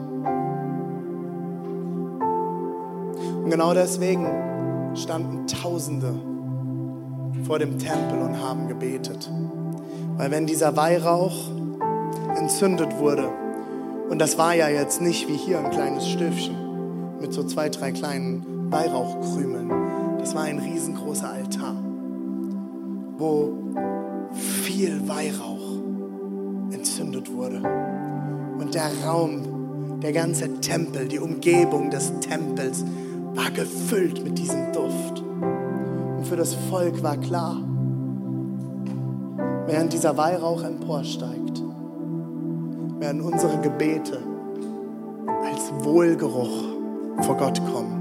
[3.44, 4.26] Und genau deswegen
[4.94, 6.14] standen Tausende
[7.46, 9.30] vor dem Tempel und haben gebetet.
[10.16, 11.50] Weil wenn dieser Weihrauch
[12.34, 13.28] entzündet wurde,
[14.08, 16.56] und das war ja jetzt nicht wie hier ein kleines Stöfchen
[17.20, 19.70] mit so zwei, drei kleinen Weihrauchkrümeln,
[20.18, 21.76] das war ein riesengroßer Altar,
[23.16, 23.52] wo
[24.32, 25.78] viel Weihrauch
[26.72, 27.62] entzündet wurde.
[28.58, 32.84] Und der Raum, der ganze Tempel, die Umgebung des Tempels
[33.34, 35.22] war gefüllt mit diesem Duft.
[35.22, 37.62] Und für das Volk war klar,
[39.66, 41.62] während dieser Weihrauch emporsteigt,
[42.98, 44.18] werden unsere Gebete
[45.44, 46.64] als Wohlgeruch
[47.20, 47.93] vor Gott kommen.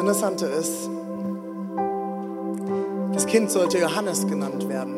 [0.00, 0.88] Interessante ist,
[3.12, 4.94] das Kind sollte Johannes genannt werden.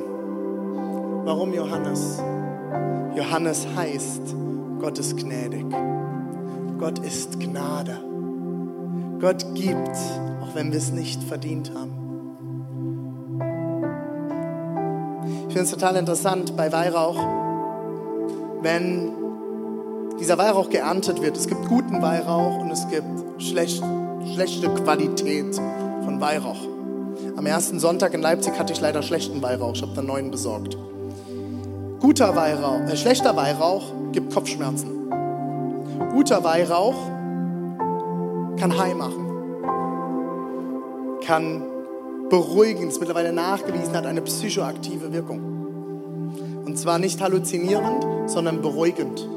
[1.24, 2.22] Warum Johannes?
[3.16, 4.22] Johannes heißt,
[4.80, 5.66] Gott ist gnädig.
[6.78, 7.98] Gott ist Gnade.
[9.20, 9.96] Gott gibt,
[10.40, 11.92] auch wenn wir es nicht verdient haben.
[15.48, 17.18] Ich finde es total interessant bei Weihrauch,
[18.60, 19.12] wenn
[20.20, 21.36] dieser Weihrauch geerntet wird.
[21.36, 23.82] Es gibt guten Weihrauch und es gibt schlecht,
[24.34, 25.54] schlechte Qualität
[26.04, 26.60] von Weihrauch.
[27.36, 29.74] Am ersten Sonntag in Leipzig hatte ich leider schlechten Weihrauch.
[29.74, 30.76] Ich habe dann neuen besorgt.
[32.00, 35.10] Guter Weihrauch, äh, schlechter Weihrauch gibt Kopfschmerzen.
[36.12, 36.96] Guter Weihrauch
[38.58, 39.26] kann high machen,
[41.24, 41.62] kann
[42.28, 45.40] beruhigen, ist mittlerweile nachgewiesen, hat eine psychoaktive Wirkung.
[46.64, 49.28] Und zwar nicht halluzinierend, sondern beruhigend.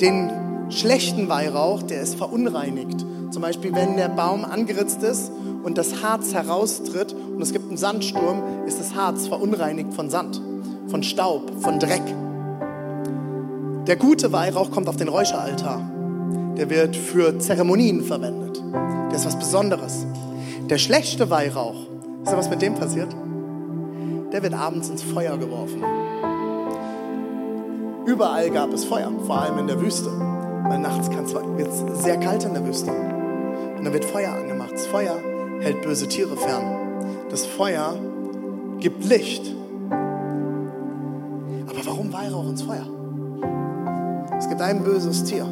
[0.00, 0.30] Den
[0.70, 3.04] schlechten Weihrauch, der ist verunreinigt.
[3.30, 5.30] Zum Beispiel, wenn der Baum angeritzt ist
[5.62, 10.40] und das Harz heraustritt und es gibt einen Sandsturm, ist das Harz verunreinigt von Sand,
[10.88, 12.02] von Staub, von Dreck.
[13.86, 15.82] Der gute Weihrauch kommt auf den Räucheraltar.
[16.56, 18.62] Der wird für Zeremonien verwendet.
[19.10, 20.06] Der ist was Besonderes.
[20.70, 21.76] Der schlechte Weihrauch,
[22.22, 23.14] ist ja was mit dem passiert?
[24.32, 25.82] Der wird abends ins Feuer geworfen.
[28.06, 30.10] Überall gab es Feuer, vor allem in der Wüste.
[30.64, 32.90] Weil nachts wird es sehr kalt in der Wüste.
[32.90, 34.72] Und dann wird Feuer angemacht.
[34.72, 35.18] Das Feuer
[35.60, 36.64] hält böse Tiere fern.
[37.30, 37.94] Das Feuer
[38.80, 39.54] gibt Licht.
[41.68, 42.86] Aber warum Weihrauch ins Feuer?
[44.38, 45.46] Es gibt ein böses Tier.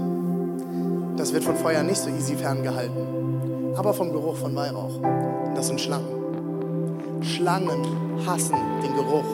[1.16, 3.74] Das wird von Feuer nicht so easy ferngehalten.
[3.76, 4.96] Aber vom Geruch von Weihrauch.
[4.96, 7.22] Und das sind Schlangen.
[7.22, 7.84] Schlangen
[8.26, 9.24] hassen den Geruch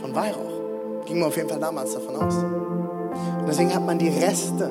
[0.00, 0.52] von Weihrauch.
[1.06, 2.36] Ging man auf jeden Fall damals davon aus.
[2.36, 4.70] Und deswegen hat man die Reste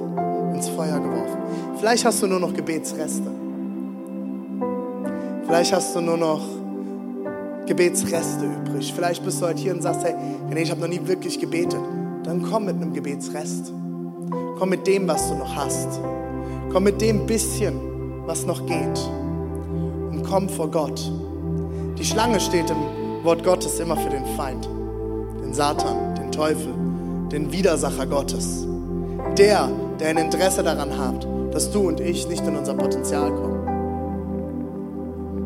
[0.54, 1.38] ins Feuer geworfen.
[1.78, 3.30] Vielleicht hast du nur noch Gebetsreste.
[5.45, 6.41] Vielleicht hast du nur noch
[7.66, 8.93] Gebetsreste übrig.
[8.95, 10.16] Vielleicht bist du heute hier und sagst, hey,
[10.49, 11.80] nee, ich habe noch nie wirklich gebetet.
[12.24, 13.74] Dann komm mit einem Gebetsrest.
[14.58, 15.99] Komm mit dem, was du noch hast.
[16.72, 17.80] Komm mit dem bisschen,
[18.26, 19.10] was noch geht.
[20.12, 21.12] Und komm vor Gott.
[21.97, 24.68] Die Schlange steht im Wort Gottes immer für den Feind,
[25.43, 26.74] den Satan, den Teufel,
[27.32, 28.66] den Widersacher Gottes.
[29.38, 29.70] Der,
[30.02, 33.60] der ein Interesse daran hat, dass du und ich nicht in unser Potenzial kommen.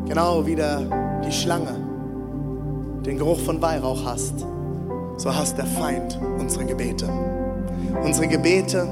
[0.08, 1.76] Genau wie der, die Schlange
[3.04, 4.46] den Geruch von Weihrauch hasst,
[5.18, 7.06] so hasst der Feind unsere Gebete.
[8.02, 8.88] Unsere Gebete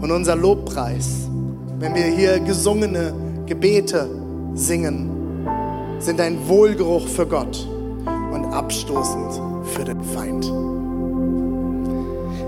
[0.00, 1.28] und unser Lobpreis,
[1.78, 3.12] wenn wir hier gesungene
[3.44, 4.08] Gebete
[4.54, 5.10] singen,
[5.98, 7.68] sind ein Wohlgeruch für Gott
[8.32, 10.50] und abstoßend für den Feind.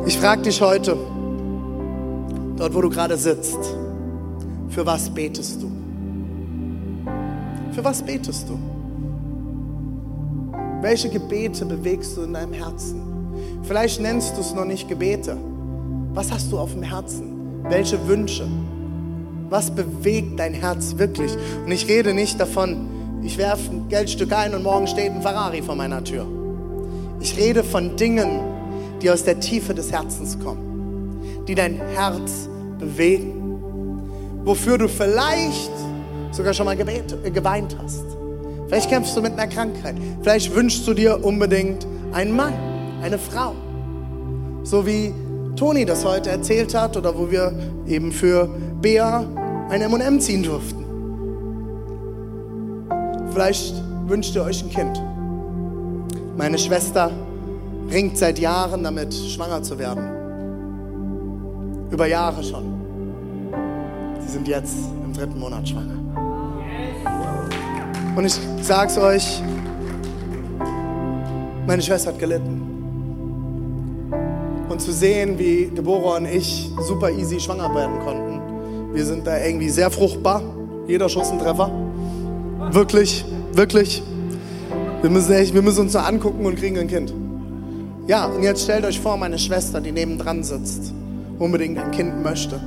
[0.07, 0.96] Ich frage dich heute,
[2.59, 3.59] dort wo du gerade sitzt,
[4.68, 5.70] für was betest du?
[7.72, 8.59] Für was betest du?
[10.82, 13.00] Welche Gebete bewegst du in deinem Herzen?
[13.62, 15.36] Vielleicht nennst du es noch nicht Gebete.
[16.14, 17.62] Was hast du auf dem Herzen?
[17.68, 18.48] Welche Wünsche?
[19.48, 21.32] Was bewegt dein Herz wirklich?
[21.64, 22.88] Und ich rede nicht davon,
[23.22, 26.26] ich werfe ein Geldstück ein und morgen steht ein Ferrari vor meiner Tür.
[27.20, 28.40] Ich rede von Dingen,
[29.02, 30.67] die aus der Tiefe des Herzens kommen,
[31.49, 34.03] die dein Herz bewegen,
[34.44, 35.72] wofür du vielleicht
[36.30, 38.05] sogar schon mal äh, geweint hast.
[38.68, 39.96] Vielleicht kämpfst du mit einer Krankheit.
[40.22, 42.53] Vielleicht wünschst du dir unbedingt einen Mann,
[43.03, 43.55] eine Frau.
[44.62, 45.14] So wie
[45.57, 47.53] Toni das heute erzählt hat oder wo wir
[47.86, 48.49] eben für
[48.82, 49.24] Bea
[49.70, 50.84] ein M&M ziehen durften.
[53.32, 53.74] Vielleicht
[54.07, 55.03] wünscht ihr euch ein Kind.
[56.36, 57.11] Meine Schwester
[57.90, 60.17] ringt seit Jahren damit, schwanger zu werden.
[61.91, 62.64] Über Jahre schon.
[64.20, 65.99] Sie sind jetzt im dritten Monat schwanger.
[68.14, 69.43] Und ich sag's euch,
[71.66, 72.62] meine Schwester hat gelitten.
[74.68, 78.95] Und zu sehen, wie Deborah und ich super easy schwanger werden konnten.
[78.95, 80.43] Wir sind da irgendwie sehr fruchtbar.
[80.86, 81.70] Jeder Schuss ein Treffer.
[82.72, 84.03] Wirklich, wirklich.
[85.01, 87.14] Wir müssen, echt, wir müssen uns nur angucken und kriegen ein Kind.
[88.09, 90.93] Ja, und jetzt stellt euch vor, meine Schwester, die nebendran sitzt,
[91.39, 92.61] unbedingt ein Kind möchte.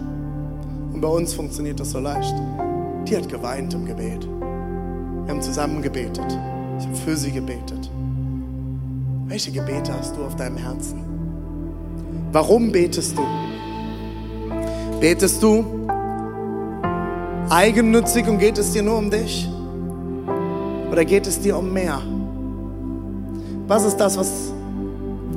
[0.94, 2.34] Und bei uns funktioniert das so leicht.
[3.08, 4.28] Die hat geweint im Gebet.
[4.28, 6.26] Wir haben zusammen gebetet.
[6.80, 7.90] Ich habe für sie gebetet.
[9.28, 11.04] Welche Gebete hast du auf deinem Herzen?
[12.32, 13.22] Warum betest du?
[15.00, 15.66] Betest du
[17.50, 19.50] eigennützig und geht es dir nur um dich?
[20.92, 22.02] Oder geht es dir um mehr?
[23.68, 24.54] Was ist das, was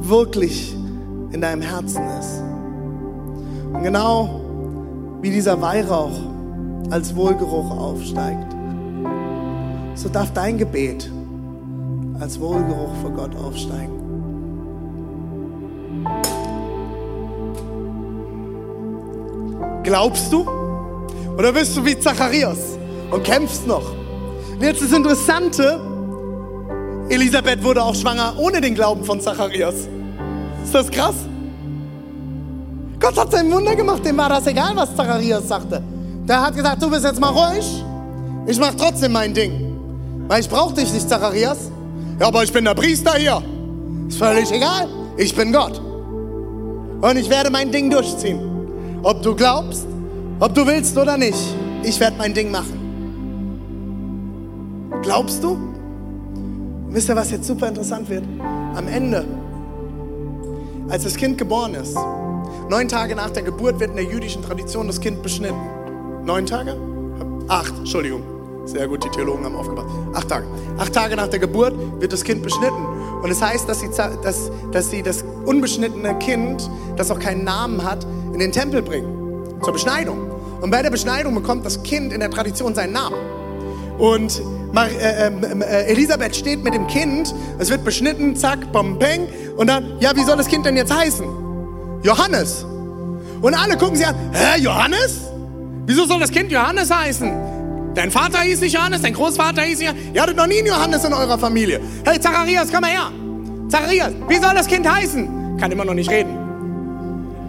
[0.00, 0.74] wirklich
[1.32, 2.43] in deinem Herzen ist?
[3.74, 4.40] Und genau
[5.20, 6.18] wie dieser Weihrauch
[6.90, 8.54] als Wohlgeruch aufsteigt,
[9.94, 11.10] so darf dein Gebet
[12.20, 13.92] als Wohlgeruch vor Gott aufsteigen.
[19.82, 20.46] Glaubst du
[21.36, 22.78] Oder bist du wie Zacharias
[23.10, 23.92] und kämpfst noch?
[24.52, 25.80] Und jetzt das Interessante,
[27.08, 29.88] Elisabeth wurde auch schwanger ohne den Glauben von Zacharias.
[30.62, 31.16] Ist das krass?
[33.04, 35.82] Gott hat sein Wunder gemacht, dem war das egal, was Zacharias sagte.
[36.26, 37.84] Der hat gesagt, du bist jetzt mal ruhig,
[38.46, 39.76] ich mach trotzdem mein Ding.
[40.26, 41.70] Weil ich brauch dich nicht, Zacharias.
[42.18, 43.42] Ja, aber ich bin der Priester hier.
[44.08, 44.88] Ist völlig egal,
[45.18, 45.82] ich bin Gott.
[47.02, 48.40] Und ich werde mein Ding durchziehen.
[49.02, 49.86] Ob du glaubst,
[50.40, 51.36] ob du willst oder nicht,
[51.82, 52.80] ich werde mein Ding machen.
[55.02, 55.58] Glaubst du?
[56.88, 58.24] Wisst ihr, was jetzt super interessant wird?
[58.74, 59.26] Am Ende,
[60.88, 61.98] als das Kind geboren ist,
[62.68, 65.60] neun Tage nach der Geburt wird in der jüdischen Tradition das Kind beschnitten.
[66.24, 66.76] Neun Tage?
[67.48, 68.22] Acht, Entschuldigung.
[68.66, 69.88] Sehr gut, die Theologen haben aufgepasst.
[70.14, 70.46] Acht Tage.
[70.78, 72.86] Acht Tage nach der Geburt wird das Kind beschnitten.
[73.22, 73.90] Und es das heißt, dass sie,
[74.22, 79.60] dass, dass sie das unbeschnittene Kind, das auch keinen Namen hat, in den Tempel bringen.
[79.62, 80.30] Zur Beschneidung.
[80.60, 83.16] Und bei der Beschneidung bekommt das Kind in der Tradition seinen Namen.
[83.98, 84.42] Und
[84.72, 89.28] Mar äh, ähm, äh, Elisabeth steht mit dem Kind, es wird beschnitten, zack, bam, peng.
[89.56, 91.43] Und dann, ja, wie soll das Kind denn jetzt heißen?
[92.04, 92.64] Johannes.
[93.40, 95.22] Und alle gucken sie an, hä, Johannes?
[95.86, 97.94] Wieso soll das Kind Johannes heißen?
[97.94, 101.04] Dein Vater hieß nicht Johannes, dein Großvater hieß nicht Ihr hattet noch nie einen Johannes
[101.04, 101.80] in eurer Familie.
[102.04, 103.10] Hey, Zacharias, komm mal her.
[103.68, 105.56] Zacharias, wie soll das Kind heißen?
[105.58, 106.36] Kann immer noch nicht reden.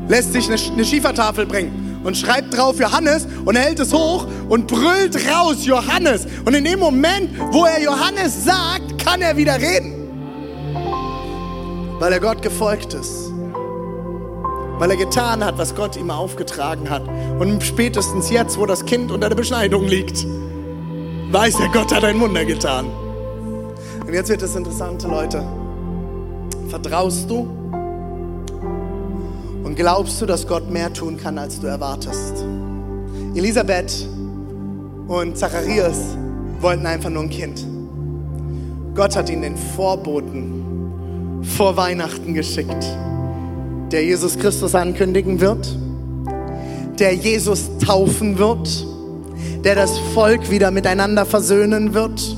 [0.08, 4.68] Lässt sich eine, eine Schiefertafel bringen und schreibt drauf Johannes und hält es hoch und
[4.68, 6.28] brüllt raus Johannes.
[6.46, 9.94] Und in dem Moment, wo er Johannes sagt, kann er wieder reden.
[12.00, 13.35] Weil er Gott gefolgt ist.
[14.78, 17.04] Weil er getan hat, was Gott ihm aufgetragen hat.
[17.40, 20.26] Und spätestens jetzt, wo das Kind unter der Beschneidung liegt,
[21.32, 22.88] weiß er, Gott hat ein Wunder getan.
[24.06, 25.44] Und jetzt wird das Interessante, Leute.
[26.70, 27.48] Vertraust du
[29.64, 32.46] und glaubst du, dass Gott mehr tun kann, als du erwartest?
[33.34, 34.08] Elisabeth
[35.08, 36.18] und Zacharias
[36.60, 37.66] wollten einfach nur ein Kind.
[38.96, 42.86] Gott hat ihnen den Vorboten vor Weihnachten geschickt,
[43.92, 45.78] der Jesus Christus ankündigen wird,
[47.00, 48.86] der Jesus taufen wird,
[49.64, 52.38] der das Volk wieder miteinander versöhnen wird.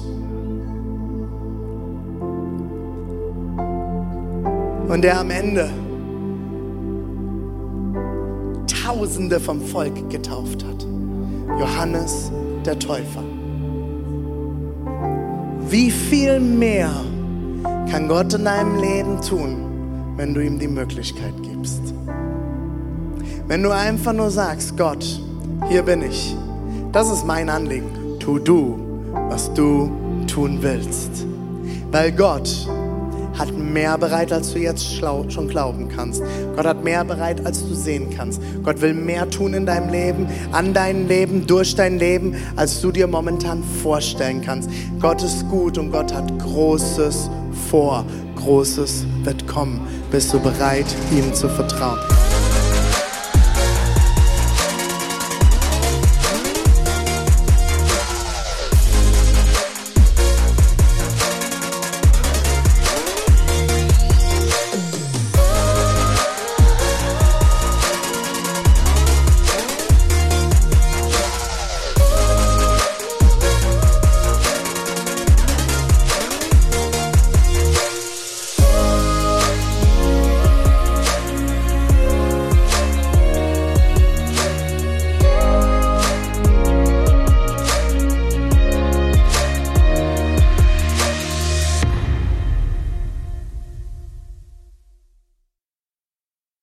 [4.89, 5.70] Und der am Ende
[8.86, 10.88] Tausende vom Volk getauft hat.
[11.60, 12.32] Johannes
[12.66, 13.24] der Täufer.
[15.70, 16.89] Wie viel mehr
[17.91, 19.66] kann Gott in deinem Leben tun,
[20.18, 21.82] wenn du ihm die Möglichkeit gibst?
[23.47, 25.05] Wenn du einfach nur sagst, Gott,
[25.70, 26.36] hier bin ich.
[26.91, 28.18] Das ist mein Anliegen.
[28.20, 28.78] Tu du,
[29.30, 29.91] was du
[30.28, 31.26] tun willst.
[31.91, 32.68] Weil Gott
[33.38, 36.24] hat mehr bereit, als du jetzt schon glauben kannst.
[36.55, 38.41] Gott hat mehr bereit, als du sehen kannst.
[38.63, 42.91] Gott will mehr tun in deinem Leben, an deinem Leben, durch dein Leben, als du
[42.91, 44.70] dir momentan vorstellen kannst.
[44.99, 47.30] Gott ist gut und Gott hat Großes
[47.70, 48.05] vor.
[48.36, 49.82] Großes wird kommen.
[50.10, 51.99] Bist du bereit, ihm zu vertrauen?